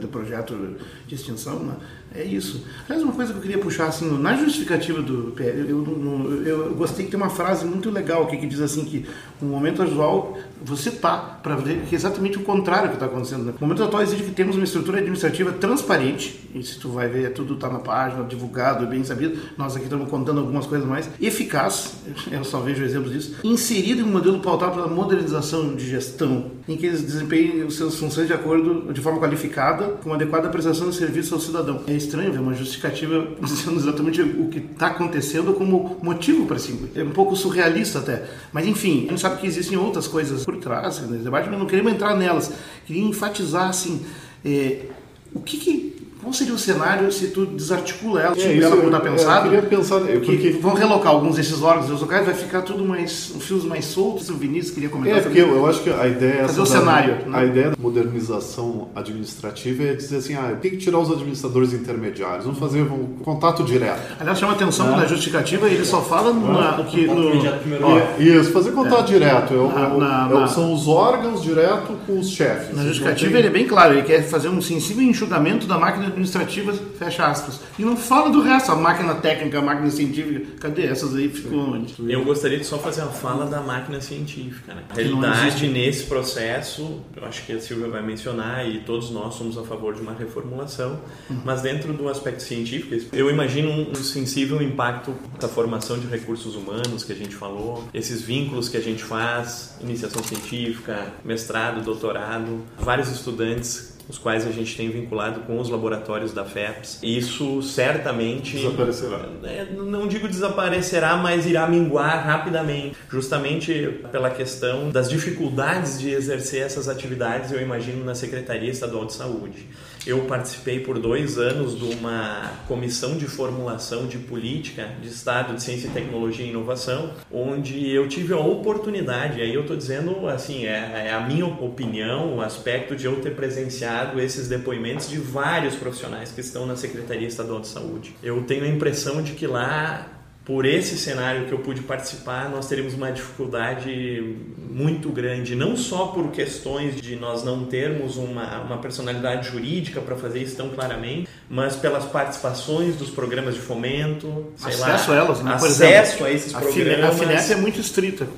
do 0.00 0.08
projeto 0.08 0.76
de 1.06 1.14
extinção, 1.14 1.60
né, 1.60 1.74
é 2.14 2.22
isso. 2.24 2.64
Aliás, 2.84 3.02
uma 3.02 3.12
coisa 3.12 3.32
que 3.32 3.38
eu 3.38 3.42
queria 3.42 3.58
puxar, 3.58 3.86
assim, 3.88 4.08
na 4.18 4.36
justificativa 4.36 5.02
do 5.02 5.32
PL, 5.32 5.68
eu, 5.68 5.78
não- 5.78 6.32
eu 6.42 6.74
gostei 6.74 7.04
que 7.04 7.10
tem 7.10 7.18
uma 7.20 7.30
frase 7.30 7.64
muito 7.66 7.90
legal 7.90 8.22
aqui 8.24 8.36
que 8.36 8.46
diz 8.46 8.60
assim 8.60 8.84
que 8.84 9.04
no 9.42 9.48
momento 9.48 9.82
atual 9.82 10.38
você 10.64 10.90
tá 10.90 11.16
para 11.42 11.56
ver 11.56 11.80
que 11.88 11.94
é 11.94 11.98
exatamente 11.98 12.38
o 12.38 12.42
contrário 12.42 12.88
que 12.88 12.94
está 12.94 13.06
acontecendo. 13.06 13.44
Né? 13.44 13.54
O 13.60 13.64
momento 13.64 13.82
atual 13.82 14.02
exige 14.02 14.22
que 14.22 14.30
temos 14.30 14.54
uma 14.56 14.64
estrutura 14.64 14.98
administrativa 14.98 15.52
transparente, 15.52 16.48
e 16.54 16.62
se 16.62 16.78
tu 16.78 16.88
vai 16.90 17.08
ver, 17.08 17.32
tudo 17.32 17.54
está 17.54 17.68
na 17.68 17.80
página, 17.80 18.24
divulgado, 18.24 18.86
bem 18.86 19.02
sabido. 19.04 19.36
Nós 19.58 19.74
aqui 19.74 19.84
estamos 19.86 20.08
contando 20.08 20.38
algumas 20.40 20.66
coisas 20.66 20.86
mais. 20.86 21.10
Eficaz, 21.20 21.94
eu 22.30 22.44
só 22.44 22.60
vejo 22.60 22.82
exemplos 22.84 23.12
disso. 23.12 23.36
Inserido 23.42 24.00
em 24.00 24.04
um 24.04 24.12
modelo 24.12 24.38
pautado 24.40 24.72
pela 24.74 24.86
modernização 24.86 25.74
de 25.74 25.86
gestão, 25.88 26.50
em 26.66 26.76
que 26.76 26.86
eles 26.86 27.02
desempenhem 27.02 27.62
as 27.62 27.74
suas 27.74 27.96
funções 27.96 28.26
de 28.26 28.32
acordo, 28.32 28.92
de 28.92 29.00
forma 29.00 29.18
qualificada, 29.18 29.88
com 30.02 30.14
adequada 30.14 30.48
prestação 30.48 30.88
de 30.88 30.96
serviço 30.96 31.34
ao 31.34 31.40
cidadão. 31.40 31.82
É 31.86 31.92
estranho 31.92 32.32
ver 32.32 32.40
uma 32.40 32.54
justificativa 32.54 33.28
dizendo 33.42 33.76
exatamente 33.76 34.22
o 34.22 34.48
que 34.48 34.58
está 34.58 34.88
acontecendo 34.88 35.52
como 35.52 35.98
motivo 36.02 36.46
para 36.46 36.58
se 36.58 36.74
É 36.94 37.02
um 37.02 37.10
pouco 37.10 37.36
surrealista 37.36 37.98
até. 37.98 38.24
Mas 38.52 38.66
enfim, 38.66 39.06
a 39.06 39.10
gente 39.10 39.20
sabe 39.20 39.40
que 39.40 39.46
existem 39.46 39.76
outras 39.76 40.06
coisas 40.06 40.44
por 40.44 40.56
trás 40.56 41.00
nesse 41.08 41.24
debate, 41.24 41.48
mas 41.50 41.58
não 41.58 41.66
queremos 41.66 41.92
entrar 41.92 42.16
nelas. 42.16 42.50
Queria 42.86 43.02
enfatizar 43.02 43.68
assim, 43.68 44.04
é, 44.44 44.86
o 45.34 45.40
que, 45.40 45.58
que 45.58 45.93
qual 46.24 46.32
seria 46.32 46.54
o 46.54 46.58
cenário 46.58 47.10
se 47.12 47.28
tu 47.28 47.46
desarticula 47.46 48.20
ela, 48.22 48.34
É, 48.36 48.38
isso 48.38 48.64
ela 48.64 48.74
eu- 48.74 48.82
como 48.82 48.84
está 48.94 48.98
eu 48.98 49.12
pensado? 49.12 49.42
queria 49.50 49.62
pensar- 49.62 49.96
eu- 49.96 50.20
porque 50.20 50.32
porque- 50.36 50.50
vão 50.60 50.74
relocar 50.74 51.12
alguns 51.12 51.36
desses 51.36 51.62
órgãos 51.62 51.86
dos 51.88 52.00
locais, 52.00 52.24
vai 52.26 52.34
ficar 52.34 52.62
tudo 52.62 52.84
mais, 52.84 53.32
fios 53.40 53.64
mais 53.64 53.84
soltos. 53.84 54.28
O 54.30 54.34
Vinícius 54.34 54.74
queria 54.74 54.88
comentar 54.88 55.18
É, 55.18 55.22
porque 55.22 55.38
eu, 55.40 55.54
eu 55.54 55.66
acho 55.66 55.82
que 55.82 55.90
a 55.90 56.06
ideia 56.08 56.32
é 56.40 56.46
Fazer 56.46 56.60
o 56.60 56.64
da- 56.64 56.70
cenário, 56.70 57.14
né? 57.28 57.38
A 57.38 57.44
ideia 57.44 57.70
da 57.70 57.76
modernização 57.78 58.88
administrativa 58.94 59.82
é 59.84 59.94
dizer 59.94 60.16
assim, 60.16 60.34
ah, 60.34 60.56
tem 60.60 60.70
que 60.72 60.78
tirar 60.78 60.98
os 60.98 61.10
administradores 61.10 61.72
intermediários, 61.72 62.44
vamos 62.44 62.58
fazer 62.58 62.82
um 62.82 63.16
contato 63.22 63.62
direto. 63.62 64.00
Aliás, 64.18 64.38
chama 64.38 64.52
atenção 64.52 64.96
na 64.96 65.06
justificativa, 65.06 65.68
ele 65.68 65.84
só 65.84 66.00
fala 66.02 66.32
no, 66.32 66.40
no 66.76 66.84
que. 66.84 67.04
Contato 67.06 67.66
No, 67.68 67.86
ó, 67.86 68.00
Isso, 68.20 68.50
fazer 68.52 68.72
contato 68.72 69.06
direto. 69.06 69.54
é 69.54 69.56
o- 69.56 69.68
Na- 69.68 69.80
é 69.80 69.86
o- 69.92 69.98
na- 69.98 70.28
é 70.30 70.34
o- 70.34 70.40
na- 70.40 70.46
são 70.48 70.72
os 70.72 70.88
órgãos 70.88 71.42
direto 71.42 71.92
com 72.06 72.18
os 72.18 72.30
chefes. 72.30 72.74
na 72.74 72.82
justificativa 72.84 73.30
tem- 73.30 73.38
ele 73.40 73.48
é 73.48 73.50
bem 73.50 73.66
claro, 73.66 73.94
ele 73.94 74.02
quer 74.02 74.22
fazer 74.22 74.48
um 74.48 74.60
sensível 74.60 75.02
enxugamento 75.02 75.66
da 75.66 75.78
máquina 75.78 76.10
administrativa, 76.14 76.72
fecha 76.98 77.26
aspas. 77.26 77.60
E 77.78 77.84
não 77.84 77.96
fala 77.96 78.30
do 78.30 78.40
resto, 78.40 78.72
a 78.72 78.76
máquina 78.76 79.14
técnica, 79.16 79.58
a 79.58 79.62
máquina 79.62 79.90
científica. 79.90 80.46
Cadê 80.60 80.86
essas 80.86 81.14
aí? 81.14 81.28
Ficou 81.28 81.74
onde? 81.74 81.94
Eu 82.08 82.24
gostaria 82.24 82.58
de 82.58 82.64
só 82.64 82.78
fazer 82.78 83.02
uma 83.02 83.10
fala 83.10 83.46
da 83.46 83.60
máquina 83.60 84.00
científica. 84.00 84.74
Né? 84.74 84.82
A 84.88 84.94
realidade 84.94 85.68
nesse 85.68 86.04
processo, 86.04 87.00
eu 87.16 87.24
acho 87.24 87.44
que 87.44 87.52
a 87.52 87.60
Silvia 87.60 87.88
vai 87.88 88.02
mencionar 88.02 88.66
e 88.68 88.80
todos 88.80 89.10
nós 89.10 89.34
somos 89.34 89.58
a 89.58 89.62
favor 89.62 89.94
de 89.94 90.00
uma 90.00 90.12
reformulação, 90.12 91.00
mas 91.44 91.62
dentro 91.62 91.92
do 91.92 92.08
aspecto 92.08 92.42
científico, 92.42 92.94
eu 93.12 93.30
imagino 93.30 93.70
um 93.70 93.94
sensível 93.94 94.62
impacto 94.62 95.14
da 95.40 95.48
formação 95.48 95.98
de 95.98 96.06
recursos 96.06 96.54
humanos 96.54 97.04
que 97.04 97.12
a 97.12 97.16
gente 97.16 97.34
falou, 97.34 97.88
esses 97.92 98.22
vínculos 98.22 98.68
que 98.68 98.76
a 98.76 98.80
gente 98.80 99.02
faz, 99.02 99.76
iniciação 99.80 100.22
científica, 100.22 101.12
mestrado, 101.24 101.82
doutorado, 101.82 102.62
vários 102.78 103.10
estudantes 103.10 103.93
os 104.08 104.18
quais 104.18 104.46
a 104.46 104.50
gente 104.50 104.76
tem 104.76 104.90
vinculado 104.90 105.40
com 105.40 105.58
os 105.58 105.68
laboratórios 105.68 106.32
da 106.32 106.44
FEPS. 106.44 107.00
Isso 107.02 107.62
certamente 107.62 108.56
Desaparecerá. 108.56 109.20
é, 109.44 109.66
não 109.72 110.06
digo 110.06 110.28
desaparecerá, 110.28 111.16
mas 111.16 111.46
irá 111.46 111.66
minguar 111.66 112.24
rapidamente, 112.24 112.96
justamente 113.08 114.00
pela 114.12 114.30
questão 114.30 114.90
das 114.90 115.08
dificuldades 115.08 115.98
de 115.98 116.10
exercer 116.10 116.62
essas 116.62 116.88
atividades, 116.88 117.52
eu 117.52 117.60
imagino, 117.60 118.04
na 118.04 118.14
Secretaria 118.14 118.70
Estadual 118.70 119.06
de 119.06 119.14
Saúde. 119.14 119.66
Eu 120.06 120.20
participei 120.22 120.80
por 120.80 120.98
dois 120.98 121.38
anos 121.38 121.78
de 121.78 121.84
uma 121.84 122.52
comissão 122.68 123.16
de 123.16 123.26
formulação 123.26 124.06
de 124.06 124.18
política 124.18 124.90
de 125.00 125.08
Estado 125.08 125.54
de 125.54 125.62
Ciência, 125.62 125.90
Tecnologia 125.90 126.44
e 126.44 126.50
Inovação, 126.50 127.14
onde 127.32 127.90
eu 127.90 128.06
tive 128.06 128.34
a 128.34 128.38
oportunidade, 128.38 129.40
aí 129.40 129.54
eu 129.54 129.62
estou 129.62 129.76
dizendo 129.76 130.28
assim, 130.28 130.66
é, 130.66 131.06
é 131.06 131.12
a 131.12 131.20
minha 131.20 131.46
opinião, 131.46 132.36
o 132.36 132.42
aspecto 132.42 132.94
de 132.94 133.06
eu 133.06 133.20
ter 133.20 133.34
presenciado 133.34 134.20
esses 134.20 134.46
depoimentos 134.46 135.08
de 135.08 135.18
vários 135.18 135.74
profissionais 135.74 136.30
que 136.30 136.40
estão 136.40 136.66
na 136.66 136.76
Secretaria 136.76 137.26
Estadual 137.26 137.60
de 137.60 137.68
Saúde. 137.68 138.14
Eu 138.22 138.42
tenho 138.42 138.64
a 138.64 138.68
impressão 138.68 139.22
de 139.22 139.32
que 139.32 139.46
lá 139.46 140.06
por 140.44 140.66
esse 140.66 140.98
cenário 140.98 141.46
que 141.46 141.52
eu 141.52 141.58
pude 141.58 141.80
participar, 141.80 142.50
nós 142.50 142.68
teríamos 142.68 142.92
uma 142.92 143.10
dificuldade 143.10 144.36
muito 144.70 145.08
grande, 145.08 145.54
não 145.54 145.74
só 145.74 146.08
por 146.08 146.32
questões 146.32 147.00
de 147.00 147.16
nós 147.16 147.42
não 147.42 147.64
termos 147.64 148.16
uma, 148.16 148.60
uma 148.60 148.78
personalidade 148.78 149.48
jurídica 149.48 150.02
para 150.02 150.16
fazer 150.16 150.42
isso 150.42 150.56
tão 150.56 150.68
claramente, 150.68 151.28
mas 151.48 151.76
pelas 151.76 152.04
participações 152.04 152.96
dos 152.96 153.08
programas 153.08 153.54
de 153.54 153.60
fomento, 153.60 154.52
acesso 154.62 155.10
lá, 155.10 155.16
a 155.16 155.20
elas, 155.20 155.42
né? 155.42 155.52
acesso 155.54 155.76
exemplo, 155.76 156.26
a 156.26 156.30
esses 156.30 156.54
a 156.54 156.60
programas. 156.60 157.04
A 157.04 157.12
FINEP 157.12 157.52
é 157.52 157.56
muito 157.56 157.80
estrita. 157.80 158.28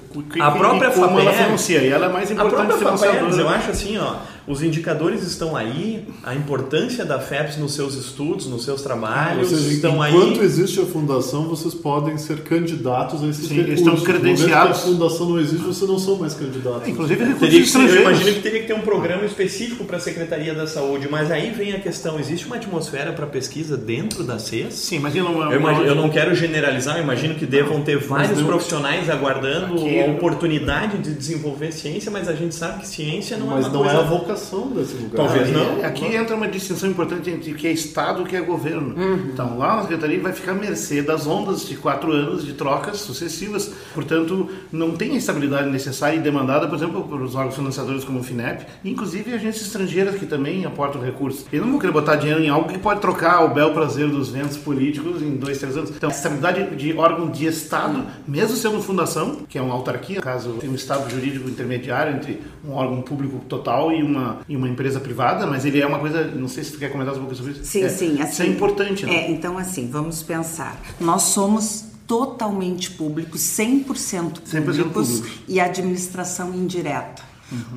a 0.40 0.50
própria 0.52 0.90
como 0.90 1.18
ela 1.18 1.32
financia, 1.32 1.82
e 1.82 1.88
ela 1.88 2.06
é 2.06 2.08
mais 2.08 2.30
importante 2.30 2.72
a 2.72 2.76
própria 2.76 2.98
FAPERS, 2.98 3.38
eu 3.38 3.48
acho 3.48 3.70
assim, 3.70 3.98
ó, 3.98 4.18
os 4.46 4.62
indicadores 4.62 5.22
estão 5.24 5.56
aí, 5.56 6.06
a 6.22 6.34
importância 6.34 7.04
da 7.04 7.18
FEPS 7.18 7.56
nos 7.56 7.74
seus 7.74 7.94
estudos, 7.94 8.46
nos 8.46 8.64
seus 8.64 8.80
trabalhos 8.82 9.48
seja, 9.48 9.72
estão 9.72 9.94
enquanto 9.94 10.04
aí. 10.04 10.14
Enquanto 10.14 10.42
existe 10.42 10.80
a 10.80 10.86
fundação, 10.86 11.48
vocês 11.48 11.74
podem 11.74 11.95
ser 12.18 12.40
candidatos 12.42 13.22
a 13.22 13.26
esses 13.26 13.46
Sim, 13.48 13.56
recursos. 13.56 13.78
estão 13.86 13.96
credenciados. 14.04 14.78
Se 14.78 14.88
a 14.88 14.92
fundação 14.92 15.28
não 15.30 15.40
existe, 15.40 15.64
vocês 15.64 15.90
não 15.90 15.98
são 15.98 16.16
mais 16.16 16.34
candidatos. 16.34 16.88
Inclusive 16.88 17.24
recursos 17.24 17.48
teria 17.48 17.62
que. 17.64 17.96
Eu 17.96 18.02
imagino 18.02 18.34
que 18.34 18.40
teria 18.40 18.60
que 18.60 18.66
ter 18.66 18.74
um 18.74 18.80
programa 18.80 19.24
específico 19.24 19.84
para 19.84 19.96
a 19.96 20.00
Secretaria 20.00 20.54
da 20.54 20.66
Saúde, 20.66 21.08
mas 21.10 21.30
aí 21.30 21.50
vem 21.50 21.72
a 21.72 21.80
questão, 21.80 22.18
existe 22.18 22.46
uma 22.46 22.56
atmosfera 22.56 23.12
para 23.12 23.26
pesquisa 23.26 23.76
dentro 23.76 24.22
da 24.24 24.38
CES? 24.38 24.74
Sim, 24.74 24.98
mas 24.98 25.14
eu 25.14 25.24
não, 25.24 25.50
eu, 25.52 25.60
imagino, 25.60 25.86
eu 25.86 25.94
não 25.94 26.08
quero 26.08 26.34
generalizar, 26.34 26.96
eu 26.96 27.02
imagino 27.02 27.34
que 27.34 27.46
devam 27.46 27.82
ter 27.82 27.98
vários 27.98 28.38
não, 28.40 28.46
profissionais 28.46 29.08
aguardando 29.10 29.74
aqui, 29.74 30.00
a 30.02 30.06
oportunidade 30.06 30.98
de 30.98 31.12
desenvolver 31.14 31.72
ciência, 31.72 32.10
mas 32.10 32.28
a 32.28 32.34
gente 32.34 32.54
sabe 32.54 32.80
que 32.80 32.88
ciência 32.88 33.36
não 33.36 33.46
mas 33.46 33.64
é 33.64 33.68
uma 33.68 33.74
não 33.74 33.82
coisa... 33.82 33.96
é 33.96 34.00
a 34.00 34.02
vocação 34.02 34.68
desse 34.68 34.94
lugar. 34.94 35.16
Talvez 35.16 35.42
Aqui- 35.44 35.52
não. 35.52 35.84
Aqui 35.84 36.16
entra 36.16 36.36
uma 36.36 36.48
distinção 36.48 36.90
importante 36.90 37.30
entre 37.30 37.52
o 37.52 37.54
que 37.54 37.66
é 37.66 37.72
Estado 37.72 38.20
e 38.20 38.22
o 38.24 38.26
que 38.26 38.36
é 38.36 38.40
governo. 38.40 38.94
Então, 39.32 39.58
lá 39.58 39.76
na 39.76 39.82
Secretaria 39.82 40.20
vai 40.20 40.32
ficar 40.32 40.52
à 40.52 40.54
mercê 40.54 41.02
das 41.02 41.26
ondas 41.26 41.66
de 41.66 41.76
quatro 41.86 42.10
anos 42.10 42.44
de 42.44 42.52
trocas 42.52 42.98
sucessivas. 42.98 43.72
Portanto, 43.94 44.48
não 44.72 44.90
tem 44.96 45.12
a 45.12 45.18
estabilidade 45.18 45.70
necessária 45.70 46.16
e 46.16 46.20
demandada, 46.20 46.66
por 46.66 46.74
exemplo, 46.74 47.04
por 47.04 47.22
os 47.22 47.36
órgãos 47.36 47.54
financiadores 47.54 48.02
como 48.02 48.18
o 48.18 48.24
FINEP, 48.24 48.66
inclusive 48.84 49.32
agências 49.32 49.66
estrangeiras 49.66 50.16
que 50.16 50.26
também 50.26 50.64
aportam 50.64 51.00
recursos. 51.00 51.46
Eles 51.52 51.64
não 51.64 51.70
vão 51.70 51.78
querer 51.78 51.92
botar 51.92 52.16
dinheiro 52.16 52.42
em 52.42 52.48
algo 52.48 52.68
que 52.68 52.76
pode 52.76 53.00
trocar 53.00 53.44
o 53.44 53.54
bel 53.54 53.72
prazer 53.72 54.08
dos 54.08 54.30
ventos 54.30 54.56
políticos 54.56 55.22
em 55.22 55.36
dois, 55.36 55.58
três 55.58 55.76
anos. 55.76 55.90
Então, 55.90 56.10
a 56.10 56.12
estabilidade 56.12 56.74
de 56.74 56.92
órgão 56.94 57.30
de 57.30 57.46
Estado, 57.46 58.04
mesmo 58.26 58.56
sendo 58.56 58.82
fundação, 58.82 59.36
que 59.48 59.56
é 59.56 59.62
uma 59.62 59.74
autarquia, 59.74 60.20
caso, 60.20 60.54
tem 60.54 60.68
um 60.68 60.74
Estado 60.74 61.08
jurídico 61.08 61.48
intermediário 61.48 62.16
entre 62.16 62.42
um 62.66 62.72
órgão 62.72 63.00
público 63.00 63.38
total 63.48 63.92
e 63.92 64.02
uma, 64.02 64.40
e 64.48 64.56
uma 64.56 64.68
empresa 64.68 64.98
privada, 64.98 65.46
mas 65.46 65.64
ele 65.64 65.80
é 65.80 65.86
uma 65.86 66.00
coisa, 66.00 66.24
não 66.24 66.48
sei 66.48 66.64
se 66.64 66.72
tu 66.72 66.78
quer 66.78 66.90
comentar 66.90 67.14
um 67.14 67.18
pouco 67.18 67.36
sobre 67.36 67.52
isso. 67.52 67.64
Sim, 67.64 67.84
É, 67.84 67.88
sim. 67.88 68.12
Isso 68.14 68.22
é 68.22 68.24
assim, 68.24 68.48
importante, 68.48 69.06
né? 69.06 69.14
É, 69.14 69.30
então 69.30 69.56
assim, 69.56 69.88
vamos 69.88 70.22
pensar. 70.24 70.80
Nós 71.00 71.22
somos 71.22 71.75
totalmente 72.06 72.90
públicos, 72.92 73.40
100% 73.40 73.84
100% 73.84 74.64
públicos 74.64 75.20
públicos. 75.20 75.22
e 75.48 75.60
administração 75.60 76.54
indireta. 76.54 77.22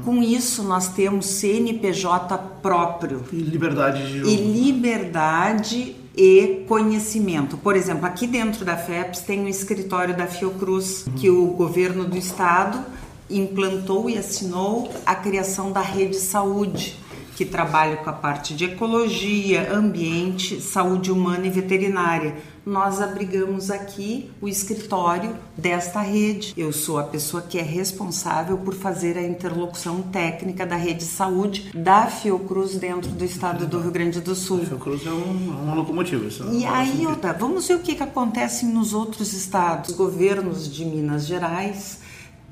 Com 0.03 0.23
isso, 0.23 0.63
nós 0.63 0.87
temos 0.87 1.27
CNPJ 1.27 2.37
próprio 2.61 3.23
E 3.31 3.35
liberdade 3.35 4.11
de 4.11 4.27
e 4.27 4.35
liberdade 4.35 5.95
e 6.17 6.65
conhecimento. 6.67 7.55
Por 7.55 7.75
exemplo, 7.75 8.05
aqui 8.05 8.25
dentro 8.25 8.65
da 8.65 8.75
FEPS 8.75 9.21
tem 9.21 9.41
um 9.41 9.47
escritório 9.47 10.17
da 10.17 10.25
Fiocruz 10.25 11.05
que 11.15 11.29
o 11.29 11.45
governo 11.47 12.05
do 12.05 12.17
estado 12.17 12.83
implantou 13.29 14.09
e 14.09 14.17
assinou 14.17 14.91
a 15.05 15.13
criação 15.13 15.71
da 15.71 15.81
rede 15.81 16.17
saúde, 16.17 16.97
que 17.35 17.45
trabalha 17.45 17.97
com 17.97 18.09
a 18.09 18.13
parte 18.13 18.55
de 18.55 18.65
ecologia, 18.65 19.71
ambiente, 19.71 20.59
saúde 20.59 21.11
humana 21.11 21.45
e 21.45 21.49
veterinária. 21.49 22.35
Nós 22.65 23.01
abrigamos 23.01 23.71
aqui 23.71 24.31
o 24.41 24.47
escritório 24.47 25.35
desta 25.57 26.01
rede. 26.01 26.53
Eu 26.57 26.71
sou 26.71 26.97
a 26.97 27.03
pessoa 27.03 27.41
que 27.41 27.57
é 27.57 27.61
responsável 27.61 28.57
por 28.57 28.73
fazer 28.73 29.17
a 29.17 29.23
interlocução 29.23 30.01
técnica 30.01 30.65
da 30.65 30.75
rede 30.75 31.03
saúde 31.03 31.71
da 31.73 32.07
Fiocruz 32.07 32.75
dentro 32.75 33.11
do 33.11 33.25
estado 33.25 33.65
do 33.65 33.79
Rio 33.79 33.91
Grande 33.91 34.21
do 34.21 34.35
Sul. 34.35 34.65
Fiocruz 34.65 35.05
é 35.05 35.09
um, 35.09 35.63
uma 35.63 35.75
locomotiva. 35.75 36.25
Isso 36.25 36.43
E 36.43 36.63
não 36.63 36.73
aí, 36.73 37.05
outra, 37.05 37.33
vamos 37.33 37.67
ver 37.67 37.75
o 37.75 37.79
que, 37.79 37.95
que 37.95 38.03
acontece 38.03 38.65
nos 38.65 38.93
outros 38.93 39.33
estados. 39.33 39.91
Os 39.91 39.95
governos 39.95 40.71
de 40.71 40.85
Minas 40.85 41.25
Gerais 41.25 41.99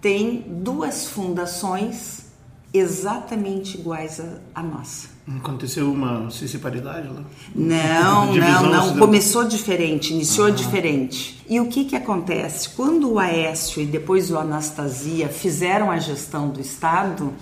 têm 0.02 0.46
duas 0.48 1.08
fundações 1.08 2.27
exatamente 2.74 3.78
iguais 3.78 4.20
à, 4.20 4.60
à 4.60 4.64
nossa. 4.64 5.10
Aconteceu 5.40 5.92
uma 5.92 6.30
ciciparidade 6.32 7.10
lá? 7.10 7.22
Não, 7.54 8.34
não, 8.36 8.70
não. 8.70 8.98
Começou 8.98 9.44
diferente, 9.44 10.14
iniciou 10.14 10.52
diferente. 10.52 11.44
E 11.50 11.60
o 11.60 11.68
que 11.68 11.84
que 11.84 11.96
acontece? 11.96 12.70
Quando 12.70 13.12
o 13.12 13.20
Aécio 13.20 13.82
e 13.82 13.86
depois 13.86 14.32
o 14.32 14.38
Anastasia 14.38 15.28
fizeram 15.28 15.92
a 15.92 16.00
gestão 16.00 16.50
do 16.50 16.62
Estado, 16.62 17.34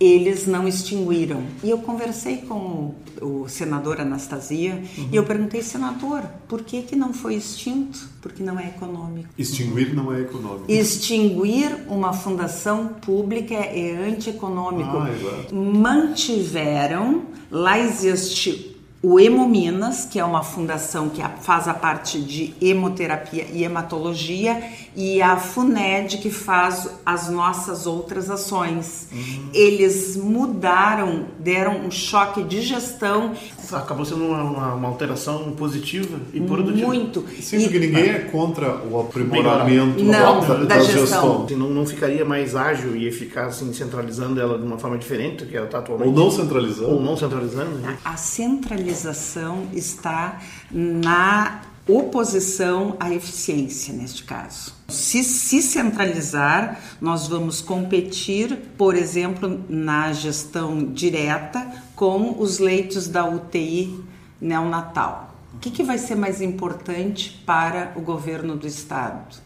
eles 0.00 0.46
não 0.46 0.66
extinguiram. 0.66 1.42
E 1.62 1.70
eu 1.70 1.78
conversei 1.78 2.38
com 2.38 2.94
o 3.20 3.48
senador 3.48 4.00
Anastasia 4.00 4.82
e 5.10 5.14
eu 5.14 5.24
perguntei, 5.24 5.62
senador, 5.62 6.22
por 6.48 6.62
que 6.62 6.82
que 6.82 6.96
não 6.96 7.12
foi 7.12 7.34
extinto? 7.34 8.08
Porque 8.20 8.42
não 8.42 8.58
é 8.58 8.68
econômico. 8.68 9.28
Extinguir 9.38 9.94
não 9.94 10.12
é 10.12 10.20
econômico. 10.20 10.64
Extinguir 10.68 11.84
uma 11.88 12.12
fundação 12.12 12.88
pública 13.00 13.54
é 13.54 14.08
antieconômico. 14.08 14.96
Ah, 14.96 15.10
exato. 15.10 15.54
Mantiveram, 15.54 17.22
lá 17.50 17.78
existe 17.78 18.71
o 19.02 19.18
Hemominas, 19.18 20.04
que 20.04 20.20
é 20.20 20.24
uma 20.24 20.44
fundação 20.44 21.08
que 21.08 21.20
faz 21.40 21.66
a 21.66 21.74
parte 21.74 22.20
de 22.20 22.54
hemoterapia 22.62 23.48
e 23.52 23.64
hematologia, 23.64 24.62
e 24.94 25.20
a 25.20 25.36
FUNED, 25.36 26.18
que 26.18 26.30
faz 26.30 26.88
as 27.04 27.28
nossas 27.28 27.84
outras 27.84 28.30
ações. 28.30 29.08
Eles 29.52 30.16
mudaram, 30.16 31.26
deram 31.40 31.84
um 31.84 31.90
choque 31.90 32.44
de 32.44 32.62
gestão 32.62 33.34
Acabou 33.72 34.04
sendo 34.04 34.24
uma, 34.26 34.42
uma- 34.42 34.74
uma 34.74 34.88
alteração 34.88 35.52
positiva 35.52 36.18
e 36.32 36.40
produtiva. 36.40 36.86
muito. 36.88 37.24
Sim, 37.40 37.58
E- 37.58 37.62
porque 37.64 37.78
ninguém 37.78 38.10
é 38.10 38.18
contra 38.20 38.76
o 38.84 39.00
aprimoramento 39.00 40.02
Não, 40.02 40.40
da, 40.40 40.54
da 40.54 40.64
da 40.64 40.80
gestão. 40.80 41.00
gestão. 41.00 41.44
Assim, 41.44 41.56
não, 41.56 41.70
não 41.70 41.86
ficaria 41.86 42.24
mais 42.24 42.54
ágil 42.56 42.96
e 42.96 43.06
eficaz 43.06 43.48
assim, 43.56 43.72
centralizando 43.72 44.40
ela 44.40 44.58
de 44.58 44.64
uma 44.64 44.78
forma 44.78 44.98
diferente 44.98 45.44
do 45.44 45.50
que 45.50 45.56
ela 45.56 45.66
está 45.66 45.78
atualmente? 45.78 46.08
Ou 46.08 46.14
não 46.14 46.30
centralizando. 46.30 46.90
Ou 46.94 47.00
não 47.02 47.16
centralizando, 47.16 47.70
né? 47.78 47.96
A 48.04 48.16
centralização 48.16 49.64
está 49.72 50.40
na 50.70 51.60
oposição 51.98 52.96
à 52.98 53.12
eficiência, 53.12 53.92
neste 53.92 54.24
caso. 54.24 54.74
Se 54.88 55.22
se 55.22 55.62
centralizar, 55.62 56.80
nós 57.00 57.28
vamos 57.28 57.60
competir, 57.60 58.56
por 58.76 58.94
exemplo, 58.94 59.64
na 59.68 60.12
gestão 60.12 60.84
direta 60.84 61.66
com 61.94 62.40
os 62.40 62.58
leitos 62.58 63.08
da 63.08 63.24
UTI 63.24 64.02
neonatal. 64.40 65.34
O 65.54 65.58
que, 65.58 65.70
que 65.70 65.82
vai 65.82 65.98
ser 65.98 66.14
mais 66.14 66.40
importante 66.40 67.42
para 67.46 67.92
o 67.96 68.00
governo 68.00 68.56
do 68.56 68.66
estado? 68.66 69.36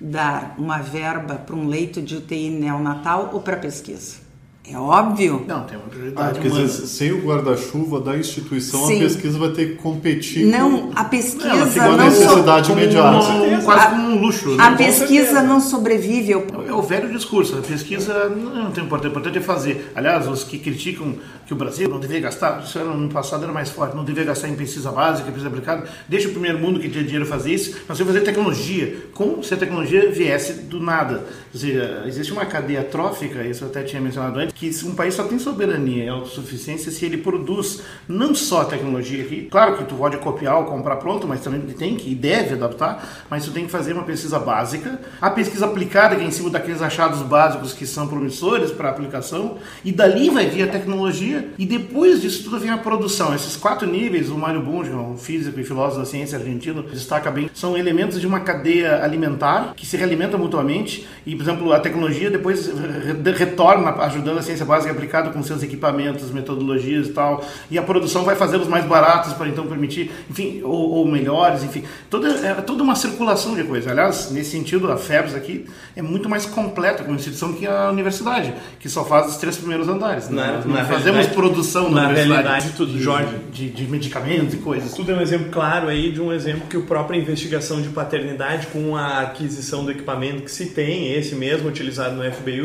Dar 0.00 0.54
uma 0.58 0.78
verba 0.78 1.34
para 1.34 1.56
um 1.56 1.66
leito 1.66 2.00
de 2.00 2.16
UTI 2.16 2.50
neonatal 2.50 3.30
ou 3.32 3.40
para 3.40 3.56
pesquisa? 3.56 4.25
É 4.68 4.76
óbvio. 4.76 5.44
Não, 5.46 5.62
tem 5.64 5.76
uma 5.76 5.86
Ah, 5.86 5.90
prioridade. 5.90 6.40
quer 6.40 6.48
humana. 6.48 6.64
dizer, 6.66 6.86
sem 6.88 7.12
o 7.12 7.22
guarda-chuva 7.24 8.00
da 8.00 8.16
instituição, 8.16 8.84
Sim. 8.86 8.96
a 8.96 8.98
pesquisa 9.04 9.38
vai 9.38 9.50
ter 9.50 9.66
que 9.70 9.74
competir 9.76 10.44
Não, 10.46 10.90
a 10.94 11.00
Ela 11.00 11.04
pesquisa 11.04 11.66
ficou 11.66 11.88
com 11.88 11.94
a 11.94 11.96
não 11.96 12.10
so- 12.10 12.20
necessidade 12.20 12.68
como 12.68 12.80
imediata. 12.80 13.16
um- 13.32 13.62
quase 13.62 13.86
como 13.90 14.08
um 14.08 14.20
luxo. 14.20 14.56
A 14.58 14.70
né? 14.70 14.76
pesquisa 14.76 15.42
não 15.42 15.60
sobrevive 15.60 16.32
ao 16.32 16.44
É 16.66 16.72
o 16.72 16.82
velho 16.82 17.08
discurso, 17.12 17.56
a 17.56 17.62
pesquisa 17.62 18.28
não 18.28 18.72
tem 18.72 18.82
importância, 18.84 19.08
o 19.08 19.12
importante 19.12 19.38
é 19.38 19.40
fazer. 19.40 19.92
Aliás, 19.94 20.26
os 20.26 20.42
que 20.42 20.58
criticam 20.58 21.14
que 21.46 21.52
o 21.52 21.56
Brasil 21.56 21.88
não 21.88 22.00
deveria 22.00 22.22
gastar, 22.22 22.60
isso 22.64 22.76
era 22.76 22.88
no 22.88 23.08
passado 23.08 23.44
era 23.44 23.52
mais 23.52 23.70
forte, 23.70 23.94
não 23.94 24.02
deveria 24.04 24.26
gastar 24.30 24.48
em 24.48 24.56
pesquisa 24.56 24.90
básica, 24.90 25.26
pesquisa 25.26 25.46
aplicada, 25.46 25.84
deixa 26.08 26.26
o 26.28 26.32
primeiro 26.32 26.58
mundo 26.58 26.80
que 26.80 26.88
tinha 26.88 27.04
dinheiro 27.04 27.24
fazer 27.24 27.54
isso, 27.54 27.76
nós 27.88 27.96
vamos 27.96 28.12
fazer 28.12 28.24
tecnologia, 28.24 28.96
como 29.14 29.44
se 29.44 29.54
a 29.54 29.56
tecnologia 29.56 30.10
viesse 30.10 30.54
do 30.54 30.80
nada. 30.80 31.24
Ou 31.54 31.60
seja, 31.60 32.02
existe 32.06 32.32
uma 32.32 32.44
cadeia 32.44 32.82
trófica, 32.82 33.44
isso 33.44 33.62
eu 33.62 33.68
até 33.68 33.84
tinha 33.84 34.02
mencionado 34.02 34.38
antes, 34.40 34.55
que 34.58 34.70
um 34.84 34.94
país 34.94 35.14
só 35.14 35.24
tem 35.24 35.38
soberania 35.38 36.04
e 36.04 36.08
autossuficiência 36.08 36.90
se 36.90 37.04
ele 37.04 37.18
produz 37.18 37.82
não 38.08 38.34
só 38.34 38.64
tecnologia 38.64 39.22
aqui, 39.22 39.48
claro 39.50 39.76
que 39.76 39.84
tu 39.84 39.94
pode 39.94 40.16
copiar 40.16 40.56
ou 40.58 40.64
comprar 40.64 40.96
pronto, 40.96 41.26
mas 41.26 41.40
também 41.40 41.60
tem 41.60 41.94
que 41.94 42.10
e 42.10 42.14
deve 42.14 42.54
adaptar, 42.54 43.26
mas 43.28 43.44
tu 43.44 43.50
tem 43.50 43.66
que 43.66 43.70
fazer 43.70 43.92
uma 43.92 44.02
pesquisa 44.02 44.38
básica, 44.38 44.98
a 45.20 45.30
pesquisa 45.30 45.66
aplicada 45.66 46.16
que 46.16 46.22
é 46.22 46.24
em 46.26 46.30
cima 46.30 46.48
daqueles 46.48 46.80
achados 46.80 47.20
básicos 47.20 47.74
que 47.74 47.86
são 47.86 48.08
promissores 48.08 48.70
para 48.70 48.88
aplicação, 48.88 49.58
e 49.84 49.92
dali 49.92 50.30
vai 50.30 50.46
vir 50.46 50.62
a 50.62 50.66
tecnologia 50.66 51.50
e 51.58 51.66
depois 51.66 52.22
disso 52.22 52.44
tudo 52.44 52.58
vem 52.58 52.70
a 52.70 52.78
produção. 52.78 53.34
Esses 53.34 53.56
quatro 53.56 53.86
níveis, 53.86 54.30
o 54.30 54.38
Mário 54.38 54.62
Bunge, 54.62 54.90
um 54.90 55.18
físico 55.18 55.60
e 55.60 55.64
filósofo 55.64 56.00
da 56.00 56.06
ciência 56.06 56.38
argentino, 56.38 56.82
destaca 56.82 57.30
bem, 57.30 57.50
são 57.52 57.76
elementos 57.76 58.18
de 58.18 58.26
uma 58.26 58.40
cadeia 58.40 59.04
alimentar 59.04 59.74
que 59.76 59.84
se 59.84 59.96
realimenta 59.98 60.38
mutuamente 60.38 61.06
e, 61.26 61.36
por 61.36 61.42
exemplo, 61.42 61.72
a 61.72 61.78
tecnologia 61.80 62.30
depois 62.30 62.66
re- 62.68 63.32
retorna 63.32 63.90
ajudando 64.02 64.38
a 64.38 64.42
ciência 64.46 64.64
básica 64.64 64.92
aplicada 64.92 65.30
com 65.30 65.42
seus 65.42 65.62
equipamentos, 65.62 66.30
metodologias 66.30 67.08
e 67.08 67.12
tal, 67.12 67.44
e 67.70 67.78
a 67.78 67.82
produção 67.82 68.24
vai 68.24 68.34
fazê-los 68.36 68.68
mais 68.68 68.84
baratos 68.84 69.32
para 69.34 69.48
então 69.48 69.66
permitir, 69.66 70.10
enfim, 70.30 70.60
ou, 70.62 70.90
ou 70.90 71.06
melhores, 71.06 71.62
enfim, 71.62 71.82
toda, 72.08 72.28
é 72.28 72.54
toda 72.54 72.82
uma 72.82 72.94
circulação 72.94 73.54
de 73.54 73.64
coisas. 73.64 73.90
Aliás, 73.90 74.30
nesse 74.30 74.50
sentido, 74.50 74.90
a 74.90 74.96
FEBS 74.96 75.34
aqui 75.34 75.66
é 75.94 76.02
muito 76.02 76.28
mais 76.28 76.46
completa 76.46 77.02
como 77.04 77.16
instituição 77.16 77.52
que 77.52 77.66
a 77.66 77.90
universidade, 77.90 78.54
que 78.80 78.88
só 78.88 79.04
faz 79.04 79.26
os 79.28 79.36
três 79.36 79.56
primeiros 79.56 79.88
andares. 79.88 80.28
Na- 80.30 80.52
Nós 80.52 80.64
não 80.64 80.74
na 80.74 80.84
fazemos 80.84 81.26
produção 81.26 81.90
na, 81.90 82.02
na 82.02 82.08
universidade 82.08 82.42
realidade, 82.42 82.72
tudo, 82.76 82.92
de, 82.92 83.02
Jorge. 83.02 83.34
de, 83.52 83.68
de 83.70 83.84
medicamentos 83.88 84.54
e 84.54 84.58
coisas. 84.58 84.94
Tudo 84.94 85.12
é 85.12 85.14
um 85.16 85.20
exemplo 85.20 85.48
claro 85.50 85.88
aí 85.88 86.12
de 86.12 86.20
um 86.20 86.32
exemplo 86.32 86.62
que 86.68 86.76
a 86.76 86.80
própria 86.80 87.18
investigação 87.18 87.80
de 87.82 87.88
paternidade 87.88 88.68
com 88.68 88.96
a 88.96 89.20
aquisição 89.20 89.84
do 89.84 89.90
equipamento 89.90 90.42
que 90.42 90.50
se 90.50 90.66
tem, 90.66 91.12
esse 91.12 91.34
mesmo 91.34 91.68
utilizado 91.68 92.14
no 92.14 92.22
FBI, 92.30 92.60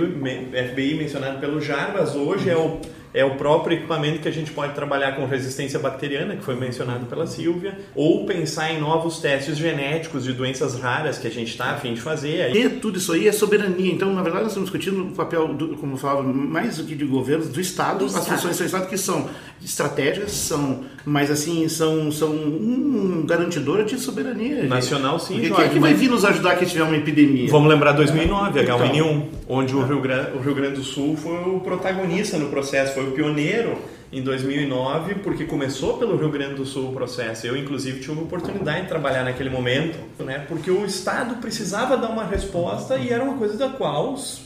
FBI 0.52 0.96
mencionado 0.96 1.39
pelo 1.39 1.60
Jarbas, 1.71 2.15
hoje 2.15 2.49
é 2.49 2.57
o, 2.57 2.79
é 3.13 3.23
o 3.23 3.36
próprio 3.36 3.77
equipamento 3.77 4.19
que 4.19 4.27
a 4.27 4.31
gente 4.31 4.51
pode 4.51 4.73
trabalhar 4.73 5.15
com 5.15 5.25
resistência 5.25 5.79
bacteriana, 5.79 6.36
que 6.36 6.43
foi 6.43 6.55
mencionado 6.55 7.05
pela 7.05 7.25
Silvia, 7.25 7.79
ou 7.95 8.25
pensar 8.25 8.73
em 8.73 8.79
novos 8.79 9.19
testes 9.19 9.57
genéticos 9.57 10.25
de 10.25 10.34
doenças 10.34 10.77
raras 10.77 11.17
que 11.17 11.27
a 11.27 11.31
gente 11.31 11.49
está 11.51 11.71
a 11.71 11.77
fim 11.77 11.93
de 11.93 12.01
fazer. 12.01 12.53
E 12.53 12.69
tudo 12.69 12.97
isso 12.97 13.13
aí 13.13 13.25
é 13.25 13.31
soberania. 13.31 13.91
Então, 13.91 14.13
na 14.13 14.21
verdade, 14.21 14.43
nós 14.43 14.51
estamos 14.51 14.69
discutindo 14.69 15.01
o 15.03 15.12
papel, 15.15 15.53
do, 15.53 15.77
como 15.77 15.93
eu 15.93 15.97
falava, 15.97 16.21
mais 16.23 16.77
do 16.77 16.84
que 16.84 16.93
de 16.93 17.05
governos, 17.05 17.47
do 17.47 17.62
Estado, 17.62 17.99
Do 17.99 18.05
as 18.05 18.15
Estado. 18.15 18.36
funções 18.36 18.57
do 18.57 18.65
Estado 18.65 18.89
que 18.89 18.97
são 18.97 19.29
estratégicas, 19.63 20.32
são, 20.32 20.82
mas 21.06 21.30
assim, 21.32 21.67
são, 21.67 22.12
são 22.12 22.30
um 22.32 23.24
garantidora 23.28 23.84
de 23.84 23.97
soberania. 23.97 24.63
Nacional, 24.63 25.19
sim, 25.19 25.34
Porque 25.36 25.47
Jorge, 25.47 25.63
quem 25.63 25.71
é 25.71 25.74
que 25.74 25.80
vai 25.80 25.93
vir 25.93 26.10
nos 26.10 26.26
ajudar 26.26 26.56
que 26.58 26.65
tiver 26.65 26.84
uma 26.84 26.95
epidemia? 26.97 27.50
Vamos 27.50 27.69
lembrar 27.69 27.91
2009, 27.93 28.60
H1N1, 28.60 29.24
onde 29.47 29.71
Então. 29.74 29.84
o 29.84 29.88
Rio, 29.88 30.02
Grande, 30.02 30.38
o 30.38 30.39
Rio 30.41 30.56
Grande 30.56 30.76
do 30.76 30.84
Sul 30.84 31.15
foi 31.15 31.38
o 31.38 31.60
protagonista 31.60 32.38
no 32.38 32.50
processo, 32.50 32.93
foi 32.93 33.08
o 33.08 33.12
pioneiro 33.12 33.78
em 34.13 34.21
2009, 34.21 35.15
porque 35.24 35.45
começou 35.45 35.97
pelo 35.97 36.17
Rio 36.17 36.30
Grande 36.30 36.56
do 36.56 36.65
Sul 36.65 36.89
o 36.89 36.93
processo. 36.93 37.47
Eu, 37.47 37.56
inclusive, 37.56 38.02
tive 38.02 38.19
a 38.19 38.24
oportunidade 38.24 38.82
de 38.82 38.88
trabalhar 38.89 39.24
naquele 39.24 39.50
momento, 39.50 39.97
né, 40.19 40.43
porque 40.50 40.69
o 40.69 40.86
Estado 40.86 41.36
precisava 41.36 41.95
dar 41.95 42.10
uma 42.10 42.26
resposta 42.26 42.97
e 42.97 43.10
era 43.10 43.24
uma 43.24 43.36
coisa 43.38 43.58
da 43.58 43.69
qual 43.69 44.13
os- 44.13 44.41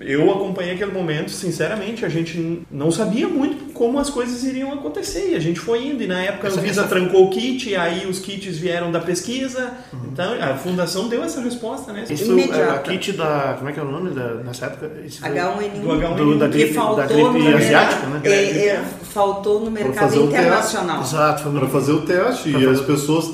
eu 0.00 0.30
acompanhei 0.30 0.74
aquele 0.74 0.92
momento, 0.92 1.30
sinceramente, 1.30 2.04
a 2.04 2.08
gente 2.08 2.62
não 2.70 2.90
sabia 2.90 3.28
muito 3.28 3.72
como 3.72 3.98
as 3.98 4.10
coisas 4.10 4.42
iriam 4.44 4.72
acontecer 4.72 5.30
e 5.32 5.34
a 5.34 5.38
gente 5.38 5.58
foi 5.60 5.86
indo. 5.86 6.02
E 6.02 6.06
na 6.06 6.20
época 6.22 6.46
a 6.46 6.50
Essa- 6.50 6.60
Anvisa 6.60 6.80
essa- 6.82 6.88
trancou 6.88 7.26
o 7.26 7.30
kit, 7.30 7.68
e 7.70 7.76
aí 7.76 8.06
os 8.06 8.18
kits 8.18 8.56
vieram 8.58 8.90
da 8.92 9.00
pesquisa. 9.00 9.72
Então 10.12 10.34
a 10.40 10.54
fundação 10.56 11.08
deu 11.08 11.22
essa 11.22 11.40
resposta, 11.40 11.92
né? 11.92 12.04
Isso 12.08 12.32
Imediata. 12.32 12.72
a 12.74 12.78
kit 12.78 13.12
da. 13.12 13.54
Como 13.58 13.70
é 13.70 13.72
que 13.72 13.80
é 13.80 13.82
o 13.82 13.90
nome 13.90 14.10
da, 14.10 14.34
nessa 14.36 14.66
época? 14.66 14.90
Esse 15.06 15.20
foi- 15.20 15.28
H1N1 15.30 15.80
Do 15.82 15.92
H1N1, 15.92 16.16
do- 16.16 16.38
da 16.38 16.48
que 16.48 16.58
gripe, 16.58 16.74
faltou 16.74 16.96
da 16.96 17.06
gripe 17.06 17.22
no 17.22 17.32
mercado- 17.32 17.56
asiática, 17.62 18.06
né? 18.06 18.20
é, 18.24 18.66
é, 18.68 18.84
faltou 19.12 19.60
no 19.60 19.70
mercado 19.70 20.20
o 20.20 20.24
internacional. 20.26 21.00
Exato, 21.02 21.42
foi 21.44 21.52
Para 21.58 21.68
fazer 21.68 21.92
o 21.92 22.02
teste 22.02 22.50
Pra 22.50 22.60
e 22.60 22.64
fazer- 22.64 22.80
as 22.80 22.86
pessoas 22.86 23.30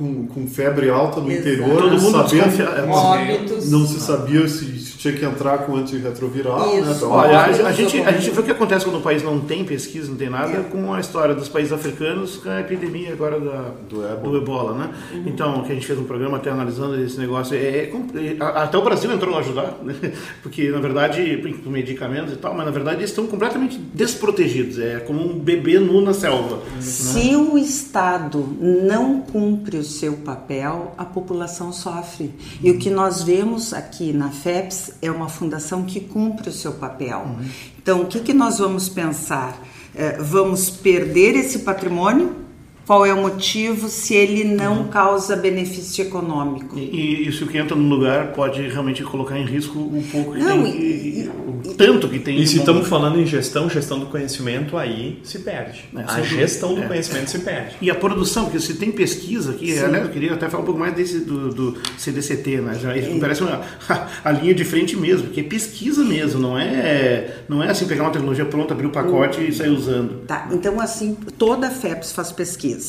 com, 0.00 0.26
com 0.26 0.46
febre 0.46 0.88
alta 0.88 1.20
no 1.20 1.30
Exato. 1.30 1.48
interior 1.48 1.82
Todo 1.82 2.00
mundo 2.00 2.10
sabendo- 2.28 2.30
desconfia- 2.30 2.64
é, 2.64 2.90
Óbitos. 2.90 3.70
não 3.70 3.86
se 3.86 4.00
sabia 4.00 4.48
se, 4.48 4.64
se 4.80 4.96
tinha 4.96 5.12
que 5.14 5.24
entrar 5.24 5.58
com 5.58 5.76
antirretroviral, 5.76 6.74
né? 6.74 6.80
Isso. 6.80 6.90
Então, 6.92 7.10
Olha, 7.10 7.38
a, 7.38 7.42
Óbitos 7.44 7.66
a 7.66 7.72
gente, 7.72 8.00
a 8.00 8.12
gente 8.12 8.30
vê 8.30 8.40
o 8.40 8.42
que 8.42 8.50
acontece 8.50 8.84
quando 8.86 8.96
o 8.98 9.02
país 9.02 9.22
não 9.22 9.38
tem 9.40 9.62
pesquisa, 9.64 10.08
não 10.08 10.16
tem 10.16 10.30
nada, 10.30 10.52
É. 10.52 10.62
com 10.62 10.92
a 10.94 10.98
história 11.00 11.34
dos 11.34 11.48
países 11.48 11.72
africanos, 11.72 12.38
com 12.38 12.48
a 12.48 12.60
epidemia 12.60 13.12
agora 13.12 13.38
da, 13.38 13.70
Do 13.88 14.04
ébola. 14.06 14.20
do 14.30 14.36
ebola, 14.38 14.74
né? 14.74 14.90
Então, 15.26 15.62
que 15.62 15.72
a 15.72 15.74
gente 15.74 15.86
fez 15.86 15.98
um 15.98 16.04
programa 16.04 16.38
até 16.38 16.50
analisando 16.50 16.98
esse 17.02 17.18
negócio, 17.18 17.54
é, 17.54 17.58
é 17.58 17.90
é, 18.14 18.36
até 18.40 18.78
o 18.78 18.82
Brasil 18.82 19.12
entrou 19.12 19.36
a 19.36 19.40
ajudar, 19.40 19.78
né? 19.82 19.94
porque 20.42 20.70
na 20.70 20.78
verdade, 20.80 21.20
com 21.62 21.68
medicamentos 21.70 22.32
e 22.32 22.36
tal, 22.36 22.54
mas 22.54 22.64
na 22.64 22.72
verdade 22.72 22.98
eles 23.00 23.10
estão 23.10 23.26
completamente 23.26 23.78
desprotegidos, 23.94 24.78
é 24.78 24.98
como 25.00 25.20
um 25.22 25.38
bebê 25.38 25.78
nu 25.78 26.00
na 26.00 26.14
selva. 26.14 26.60
Se 26.80 27.34
o 27.36 27.58
Estado 27.58 28.46
não 28.58 29.20
cumpre 29.20 29.76
o 29.78 29.82
seu 29.90 30.14
papel, 30.14 30.94
a 30.96 31.04
população 31.04 31.72
sofre. 31.72 32.34
E 32.62 32.70
o 32.70 32.78
que 32.78 32.88
nós 32.88 33.22
vemos 33.22 33.74
aqui 33.74 34.12
na 34.12 34.30
FEPS 34.30 34.94
é 35.02 35.10
uma 35.10 35.28
fundação 35.28 35.84
que 35.84 36.00
cumpre 36.00 36.48
o 36.48 36.52
seu 36.52 36.72
papel. 36.72 37.36
Então, 37.76 38.02
o 38.02 38.06
que, 38.06 38.20
que 38.20 38.32
nós 38.32 38.58
vamos 38.58 38.88
pensar? 38.88 39.60
Eh, 39.94 40.16
vamos 40.20 40.70
perder 40.70 41.34
esse 41.36 41.60
patrimônio? 41.60 42.49
Qual 42.90 43.06
é 43.06 43.14
o 43.14 43.22
motivo 43.22 43.88
se 43.88 44.16
ele 44.16 44.42
não 44.42 44.88
causa 44.88 45.36
benefício 45.36 46.02
econômico? 46.02 46.76
E, 46.76 47.22
e 47.22 47.28
isso 47.28 47.46
que 47.46 47.56
entra 47.56 47.76
no 47.76 47.88
lugar 47.88 48.32
pode 48.32 48.60
realmente 48.66 49.04
colocar 49.04 49.38
em 49.38 49.44
risco 49.44 49.78
o 49.78 50.02
pouco 50.10 50.32
que 50.32 50.40
Não, 50.40 50.60
tem, 50.64 50.76
e- 50.76 51.22
que- 51.22 51.68
o 51.68 51.74
tanto 51.74 52.08
que 52.08 52.18
tem. 52.18 52.36
E 52.40 52.44
se 52.48 52.58
estamos 52.58 52.88
falando 52.88 53.20
em 53.20 53.24
gestão, 53.24 53.70
gestão 53.70 54.00
do 54.00 54.06
conhecimento, 54.06 54.76
aí 54.76 55.20
se 55.22 55.38
perde. 55.38 55.84
É, 55.96 56.02
a 56.04 56.20
gestão 56.20 56.74
do 56.74 56.82
É. 56.82 56.86
conhecimento 56.88 57.30
se 57.30 57.38
perde. 57.38 57.76
E 57.80 57.88
a 57.92 57.94
produção, 57.94 58.46
porque 58.46 58.58
se 58.58 58.74
tem 58.74 58.90
pesquisa 58.90 59.52
aqui, 59.52 59.78
aliás, 59.78 60.06
eu 60.06 60.10
queria 60.10 60.34
até 60.34 60.48
falar 60.48 60.64
um 60.64 60.66
pouco 60.66 60.80
mais 60.80 60.92
desse 60.92 61.20
do, 61.20 61.48
do 61.50 61.76
CDCT, 61.96 62.60
né? 62.60 62.74
Já, 62.74 62.90
parece 63.20 63.42
uma, 63.44 63.60
a 64.24 64.32
linha 64.32 64.52
de 64.52 64.64
frente 64.64 64.96
mesmo, 64.96 65.28
porque 65.28 65.38
é 65.38 65.44
pesquisa 65.44 66.02
mesmo, 66.02 66.40
não 66.40 66.58
é, 66.58 67.36
não 67.48 67.62
é 67.62 67.70
assim 67.70 67.86
pegar 67.86 68.02
uma 68.02 68.10
tecnologia 68.10 68.46
pronta, 68.46 68.74
abrir 68.74 68.86
o 68.86 68.90
pacote 68.90 69.46
e 69.46 69.52
sair 69.52 69.70
usando. 69.70 70.22
Tá, 70.26 70.48
então 70.50 70.80
assim, 70.80 71.16
toda 71.38 71.68
a 71.68 71.70
FEPS 71.70 72.10
faz 72.10 72.32
pesquisa. 72.32 72.79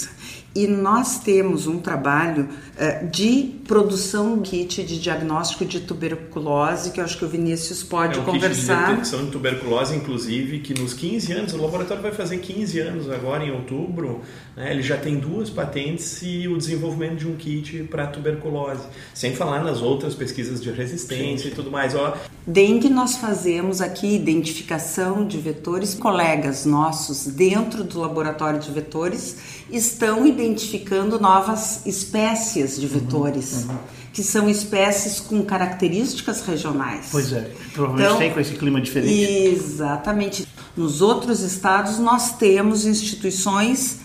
E 0.54 0.68
nós 0.68 1.18
temos 1.20 1.66
um 1.66 1.80
trabalho 1.80 2.50
eh, 2.78 3.06
de 3.06 3.52
produção 3.66 4.42
kit 4.42 4.84
de 4.84 5.00
diagnóstico 5.00 5.64
de 5.64 5.80
tuberculose, 5.80 6.92
que 6.92 7.00
eu 7.00 7.06
acho 7.06 7.18
que 7.18 7.24
o 7.24 7.28
Vinícius 7.30 7.84
pode 7.84 8.18
é 8.18 8.22
um 8.22 8.26
kit 8.26 8.34
de 8.34 8.40
conversar. 8.42 8.90
detecção 8.90 9.24
de 9.24 9.32
tuberculose, 9.32 9.96
inclusive, 9.96 10.60
que 10.60 10.78
nos 10.78 10.94
15 10.94 11.32
anos, 11.32 11.54
o 11.54 11.58
laboratório 11.58 12.04
vai 12.04 12.12
fazer 12.12 12.40
15 12.40 12.80
anos 12.82 13.10
agora 13.10 13.46
em 13.46 13.52
outubro, 13.52 14.22
né, 14.54 14.72
ele 14.72 14.82
já 14.82 14.98
tem 14.98 15.18
duas 15.18 15.50
patentes 15.50 16.22
e 16.22 16.50
o 16.50 16.58
desenvolvimento 16.58 17.20
de 17.20 17.28
um 17.30 17.38
kit 17.38 17.84
para 17.84 18.08
tuberculose. 18.08 18.84
Sem 19.14 19.34
falar 19.34 19.64
nas 19.64 19.82
outras 19.82 20.14
pesquisas 20.16 20.62
de 20.62 20.70
resistência 20.70 21.48
e 21.48 21.52
tudo 21.52 21.72
mais. 21.72 21.96
Ó, 21.96 22.18
Dengue 22.46 22.90
nós 22.90 23.18
fazemos 23.18 23.82
aqui 23.82 24.16
identificação 24.16 25.26
de 25.26 25.38
vetores. 25.38 25.94
Colegas 25.94 26.66
nossos 26.66 27.28
dentro 27.28 27.84
do 27.84 28.00
laboratório 28.00 28.60
de 28.60 28.72
vetores 28.72 29.61
estão 29.72 30.26
identificando 30.26 31.20
novas 31.20 31.86
espécies 31.86 32.76
Uhum, 32.76 32.80
de 32.82 32.88
vetores, 32.88 33.68
que 34.14 34.24
são 34.24 34.50
espécies 34.50 35.20
com 35.20 35.44
características 35.44 36.42
regionais. 36.42 37.08
Pois 37.12 37.32
é, 37.32 37.52
provavelmente 37.74 38.08
Então, 38.08 38.18
tem 38.20 38.34
com 38.34 38.40
esse 38.40 38.54
clima 38.56 38.82
diferente. 38.82 39.24
Exatamente. 39.24 40.48
Nos 40.76 41.02
outros 41.02 41.42
estados 41.42 41.98
nós 42.00 42.34
temos 42.38 42.86
instituições 42.86 44.00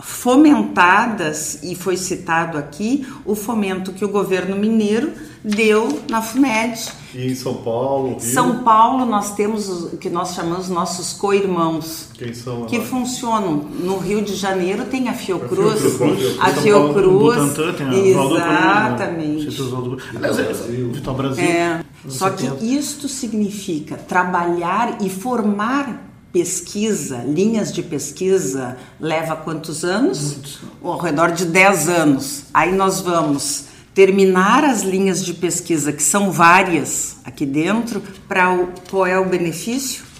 fomentadas 0.00 1.62
e 1.62 1.74
foi 1.74 1.96
citado 1.96 2.58
aqui 2.58 3.06
o 3.24 3.34
fomento 3.34 3.92
que 3.92 4.04
o 4.04 4.08
governo 4.08 4.56
mineiro 4.56 5.12
deu 5.44 6.00
na 6.08 6.22
FUNED. 6.22 6.92
E 7.14 7.30
em 7.30 7.34
São 7.34 7.54
Paulo, 7.54 8.10
Rio, 8.10 8.20
São 8.20 8.62
Paulo 8.62 9.04
nós 9.04 9.34
temos 9.34 9.68
o 9.92 9.96
que 9.98 10.08
nós 10.08 10.34
chamamos 10.34 10.68
nossos 10.68 11.12
co-irmãos 11.12 12.08
quem 12.14 12.32
são 12.32 12.64
que 12.66 12.78
lá? 12.78 12.84
funcionam. 12.84 13.56
No 13.56 13.98
Rio 13.98 14.22
de 14.22 14.34
Janeiro 14.34 14.86
tem 14.86 15.08
a 15.08 15.12
Fiocruz, 15.12 15.80
Fiocruz. 15.80 16.38
a 16.40 16.48
Fiocruz, 16.48 17.38
a 17.38 17.42
Oswaldo 17.42 17.74
Cruz, 17.74 17.78
né? 17.78 18.08
exatamente. 18.10 19.46
É, 19.46 20.92
Vital 20.92 21.14
Brasil. 21.14 21.44
É, 21.44 21.84
só 22.08 22.30
que 22.30 22.44
70. 22.44 22.64
isto 22.64 23.08
significa 23.08 23.96
trabalhar 23.96 25.02
e 25.02 25.10
formar 25.10 26.11
pesquisa, 26.32 27.18
linhas 27.18 27.72
de 27.72 27.82
pesquisa, 27.82 28.76
leva 28.98 29.36
quantos 29.36 29.84
anos? 29.84 30.60
Ao 30.82 30.98
redor 30.98 31.32
de 31.32 31.44
10 31.44 31.88
anos. 31.88 32.44
Aí 32.54 32.72
nós 32.72 33.00
vamos 33.00 33.66
terminar 33.94 34.64
as 34.64 34.82
linhas 34.82 35.24
de 35.24 35.34
pesquisa, 35.34 35.92
que 35.92 36.02
são 36.02 36.32
várias 36.32 37.16
aqui 37.24 37.44
dentro, 37.44 38.02
para 38.26 38.66
qual 38.90 39.06
é 39.06 39.18
o 39.18 39.28
benefício? 39.28 40.11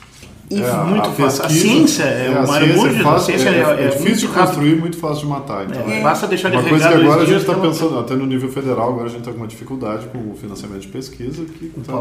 E 0.52 0.60
É, 0.62 0.72
muito 0.84 1.08
a 1.08 1.12
fácil. 1.12 1.44
A 1.44 1.48
pesquisa- 1.48 1.48
ciência 1.48 2.02
é 2.02 2.28
a 2.28 2.30
o 2.42 2.46
mar 2.46 2.60
ciência 2.62 2.90
a 3.00 3.02
fácil- 3.02 3.26
ciência 3.26 3.48
é, 3.48 3.52
é- 3.52 3.60
é 3.60 3.84
é 3.84 3.88
difícil 3.88 4.28
de 4.28 4.34
rápido. 4.34 4.46
construir, 4.46 4.76
muito 4.76 4.96
fácil 4.98 5.18
de 5.20 5.26
matar. 5.26 5.64
Então, 5.64 5.90
É, 5.90 6.00
Basta 6.02 6.26
deixar 6.26 6.50
de 6.50 6.56
Uma 6.56 6.68
coisa 6.68 6.88
que 6.88 6.94
dois 6.94 7.06
agora 7.06 7.22
a 7.22 7.26
gente 7.26 7.40
está 7.40 7.54
tá 7.54 7.60
pensando, 7.60 7.98
até 7.98 8.14
no 8.14 8.26
nível 8.26 8.48
federal, 8.50 8.90
agora 8.90 9.06
a 9.06 9.08
gente 9.08 9.20
está 9.20 9.30
com 9.32 9.38
uma 9.38 9.46
dificuldade 9.46 10.06
com 10.06 10.18
o 10.18 10.34
financiamento 10.36 10.80
de 10.82 10.88
pesquisa 10.88 11.44
que 11.44 11.68
tá, 11.80 11.98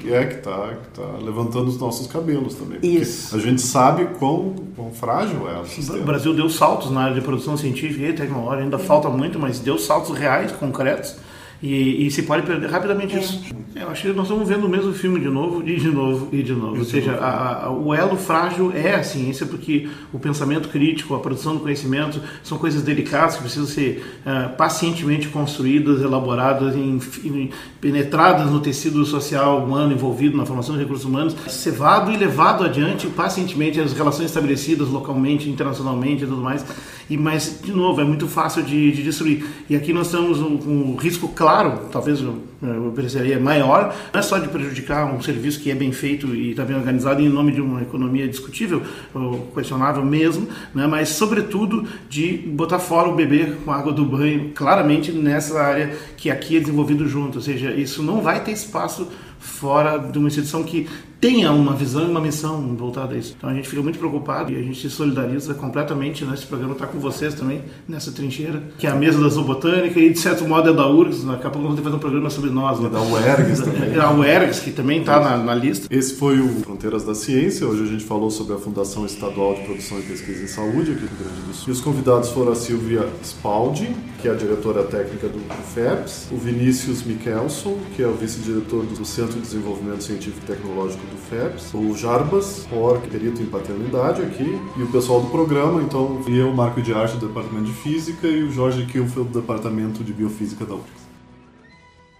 que 0.00 0.12
é 0.12 0.24
que 0.24 0.34
está 0.36 0.68
que 0.92 1.00
tá 1.00 1.08
levantando 1.24 1.68
os 1.68 1.78
nossos 1.80 2.06
cabelos 2.06 2.54
também. 2.54 2.78
Porque 2.80 2.86
Isso. 2.86 3.34
a 3.34 3.38
gente 3.40 3.60
sabe 3.60 4.06
quão, 4.18 4.54
quão 4.76 4.90
frágil 4.92 5.48
é 5.48 5.58
o 5.58 5.62
O 5.62 5.66
sistema. 5.66 5.98
Brasil 6.04 6.32
deu 6.34 6.48
saltos 6.48 6.90
na 6.90 7.00
área 7.02 7.14
de 7.14 7.20
produção 7.20 7.56
científica 7.56 8.06
e 8.06 8.12
tecnológica, 8.12 8.62
ainda 8.62 8.78
falta 8.78 9.08
muito, 9.08 9.38
mas 9.38 9.58
deu 9.58 9.78
saltos 9.78 10.16
reais, 10.16 10.52
concretos. 10.52 11.16
E, 11.62 12.06
e 12.06 12.10
se 12.10 12.22
pode 12.22 12.42
perder 12.46 12.70
rapidamente 12.70 13.16
é. 13.16 13.20
isso. 13.20 13.42
Eu 13.72 13.88
acho 13.88 14.02
que 14.02 14.08
nós 14.08 14.26
estamos 14.26 14.48
vendo 14.48 14.66
o 14.66 14.68
mesmo 14.68 14.92
filme 14.92 15.20
de 15.20 15.28
novo, 15.28 15.62
e 15.66 15.76
de 15.76 15.88
novo, 15.88 16.28
e 16.32 16.42
de 16.42 16.52
novo. 16.52 16.78
Ou 16.78 16.84
seja, 16.84 17.12
a, 17.12 17.66
a, 17.66 17.70
o 17.70 17.94
elo 17.94 18.16
frágil 18.16 18.72
é 18.74 18.96
a 18.96 19.04
ciência, 19.04 19.46
porque 19.46 19.88
o 20.12 20.18
pensamento 20.18 20.68
crítico, 20.68 21.14
a 21.14 21.20
produção 21.20 21.54
do 21.54 21.60
conhecimento 21.60 22.20
são 22.42 22.58
coisas 22.58 22.82
delicadas 22.82 23.36
que 23.36 23.42
precisam 23.42 23.66
ser 23.66 24.04
uh, 24.26 24.56
pacientemente 24.56 25.28
construídas, 25.28 26.02
elaboradas, 26.02 26.74
em, 26.74 26.98
em, 27.24 27.50
penetradas 27.80 28.50
no 28.50 28.58
tecido 28.58 29.04
social 29.04 29.64
humano 29.64 29.92
envolvido 29.92 30.36
na 30.36 30.44
formação 30.44 30.74
de 30.74 30.82
recursos 30.82 31.04
humanos, 31.04 31.36
cevado 31.46 32.10
e 32.10 32.16
levado 32.16 32.64
adiante 32.64 33.06
pacientemente 33.06 33.80
as 33.80 33.92
relações 33.92 34.26
estabelecidas 34.26 34.88
localmente, 34.88 35.48
internacionalmente 35.48 36.24
e 36.24 36.26
tudo 36.26 36.42
mais. 36.42 36.66
E, 37.08 37.16
mas, 37.16 37.60
de 37.62 37.72
novo, 37.72 38.00
é 38.00 38.04
muito 38.04 38.26
fácil 38.26 38.64
de, 38.64 38.90
de 38.90 39.02
destruir. 39.04 39.46
E 39.68 39.76
aqui 39.76 39.92
nós 39.92 40.06
estamos 40.06 40.38
com 40.38 40.70
um, 40.70 40.92
um, 40.92 40.96
risco 40.96 41.28
claro, 41.28 41.88
talvez 41.92 42.20
eu 42.62 42.92
perceberia 42.94 43.40
maior, 43.40 43.94
não 44.12 44.20
é 44.20 44.22
só 44.22 44.38
de 44.38 44.48
prejudicar 44.48 45.06
um 45.06 45.20
serviço 45.22 45.60
que 45.60 45.70
é 45.70 45.74
bem 45.74 45.92
feito 45.92 46.34
e 46.34 46.50
está 46.50 46.64
bem 46.64 46.76
organizado 46.76 47.22
em 47.22 47.28
nome 47.28 47.52
de 47.52 47.60
uma 47.60 47.80
economia 47.80 48.28
discutível, 48.28 48.82
ou 49.14 49.50
questionável 49.54 50.04
mesmo, 50.04 50.48
né, 50.74 50.86
mas, 50.86 51.10
sobretudo, 51.10 51.86
de 52.08 52.32
botar 52.32 52.78
fora 52.78 53.08
o 53.08 53.14
bebê 53.14 53.52
com 53.64 53.72
a 53.72 53.76
água 53.76 53.92
do 53.92 54.04
banho, 54.04 54.50
claramente 54.54 55.10
nessa 55.12 55.60
área 55.60 55.96
que 56.16 56.30
aqui 56.30 56.56
é 56.56 56.60
desenvolvido 56.60 57.08
junto. 57.08 57.36
Ou 57.36 57.42
seja, 57.42 57.72
isso 57.72 58.02
não 58.02 58.20
vai 58.20 58.42
ter 58.44 58.52
espaço 58.52 59.08
fora 59.40 59.98
de 59.98 60.18
uma 60.18 60.28
instituição 60.28 60.62
que 60.62 60.86
tenha 61.20 61.52
uma 61.52 61.74
visão 61.74 62.06
e 62.06 62.10
uma 62.10 62.20
missão 62.20 62.74
voltada 62.74 63.14
a 63.14 63.18
isso. 63.18 63.34
Então 63.36 63.50
a 63.50 63.54
gente 63.54 63.68
fica 63.68 63.82
muito 63.82 63.98
preocupado 63.98 64.50
e 64.52 64.56
a 64.56 64.62
gente 64.62 64.80
se 64.80 64.88
solidariza 64.88 65.52
completamente 65.52 66.24
nesse 66.24 66.46
programa, 66.46 66.72
está 66.72 66.86
com 66.86 66.98
vocês 66.98 67.34
também 67.34 67.62
nessa 67.86 68.10
trincheira, 68.10 68.62
que 68.78 68.86
é 68.86 68.90
a 68.90 68.94
mesa 68.94 69.20
da 69.20 69.28
zoobotânica 69.28 70.00
e 70.00 70.10
de 70.10 70.18
certo 70.18 70.46
modo 70.48 70.70
é 70.70 70.72
da 70.72 70.88
URGS, 70.88 71.24
daqui 71.24 71.46
a 71.46 71.50
pouco 71.50 71.68
vamos 71.68 71.80
fazer 71.82 71.96
um 71.96 71.98
programa 71.98 72.30
sobre 72.30 72.50
nós. 72.50 72.80
Né? 72.80 72.88
Da 72.88 73.02
UERGS 73.02 73.60
também. 73.60 73.96
A 74.00 74.10
UERGS, 74.12 74.60
que 74.60 74.70
também 74.70 75.00
está 75.00 75.20
na, 75.20 75.36
na, 75.36 75.54
lista. 75.54 75.86
Esse 75.90 76.14
foi 76.14 76.40
o 76.40 76.48
Fronteiras 76.60 77.04
da 77.04 77.14
Ciência, 77.14 77.66
hoje 77.66 77.82
a 77.82 77.86
gente 77.86 78.04
falou 78.04 78.30
sobre 78.30 78.54
a 78.54 78.58
Fundação 78.58 79.04
Estadual 79.04 79.54
de 79.54 79.62
Produção 79.62 79.98
e 79.98 80.02
Pesquisa 80.02 80.42
em 80.42 80.46
Saúde 80.46 80.92
aqui 80.92 81.00
do 81.00 81.08
Rio 81.08 81.18
Grande 81.18 81.40
do 81.48 81.54
Sul. 81.54 81.68
E 81.68 81.70
os 81.70 81.80
convidados 81.80 82.30
foram 82.30 82.52
a 82.52 82.54
Silvia 82.54 83.06
Spaldi, 83.22 83.94
que 84.22 84.28
é 84.28 84.30
a 84.30 84.34
diretora 84.34 84.84
técnica 84.84 85.28
do 85.28 85.38
FEPS, 85.74 86.28
o 86.30 86.36
Vinícius 86.36 87.02
Michelson, 87.02 87.76
que 87.94 88.02
é 88.02 88.06
o 88.06 88.14
vice-diretor 88.14 88.84
do 88.84 89.04
Centro 89.04 89.29
de 89.34 89.40
Desenvolvimento 89.40 90.02
Científico 90.02 90.40
e 90.44 90.46
Tecnológico 90.46 91.04
do 91.06 91.16
FEPS, 91.16 91.74
o 91.74 91.96
Jarbas, 91.96 92.66
Or, 92.72 93.00
perito 93.00 93.42
em 93.42 93.46
paternidade 93.46 94.22
aqui, 94.22 94.58
e 94.76 94.82
o 94.82 94.86
pessoal 94.92 95.20
do 95.20 95.30
programa, 95.30 95.82
então, 95.82 96.22
eu, 96.28 96.52
Marco 96.52 96.82
de 96.82 96.92
Arte 96.92 97.16
do 97.16 97.28
Departamento 97.28 97.66
de 97.66 97.72
Física 97.72 98.26
e 98.26 98.42
o 98.42 98.52
Jorge 98.52 98.86
Kilfeld 98.86 99.30
do 99.30 99.40
Departamento 99.40 100.04
de 100.04 100.12
Biofísica 100.12 100.64
da 100.64 100.74
UFRGS. 100.74 101.00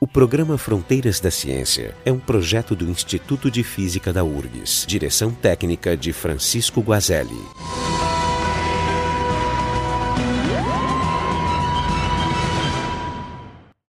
O 0.00 0.06
programa 0.06 0.56
Fronteiras 0.56 1.20
da 1.20 1.30
Ciência 1.30 1.94
é 2.06 2.10
um 2.10 2.18
projeto 2.18 2.74
do 2.74 2.88
Instituto 2.88 3.50
de 3.50 3.62
Física 3.62 4.12
da 4.12 4.24
URGS, 4.24 4.86
direção 4.86 5.30
técnica 5.30 5.94
de 5.94 6.10
Francisco 6.12 6.80
Guazelli. 6.80 7.38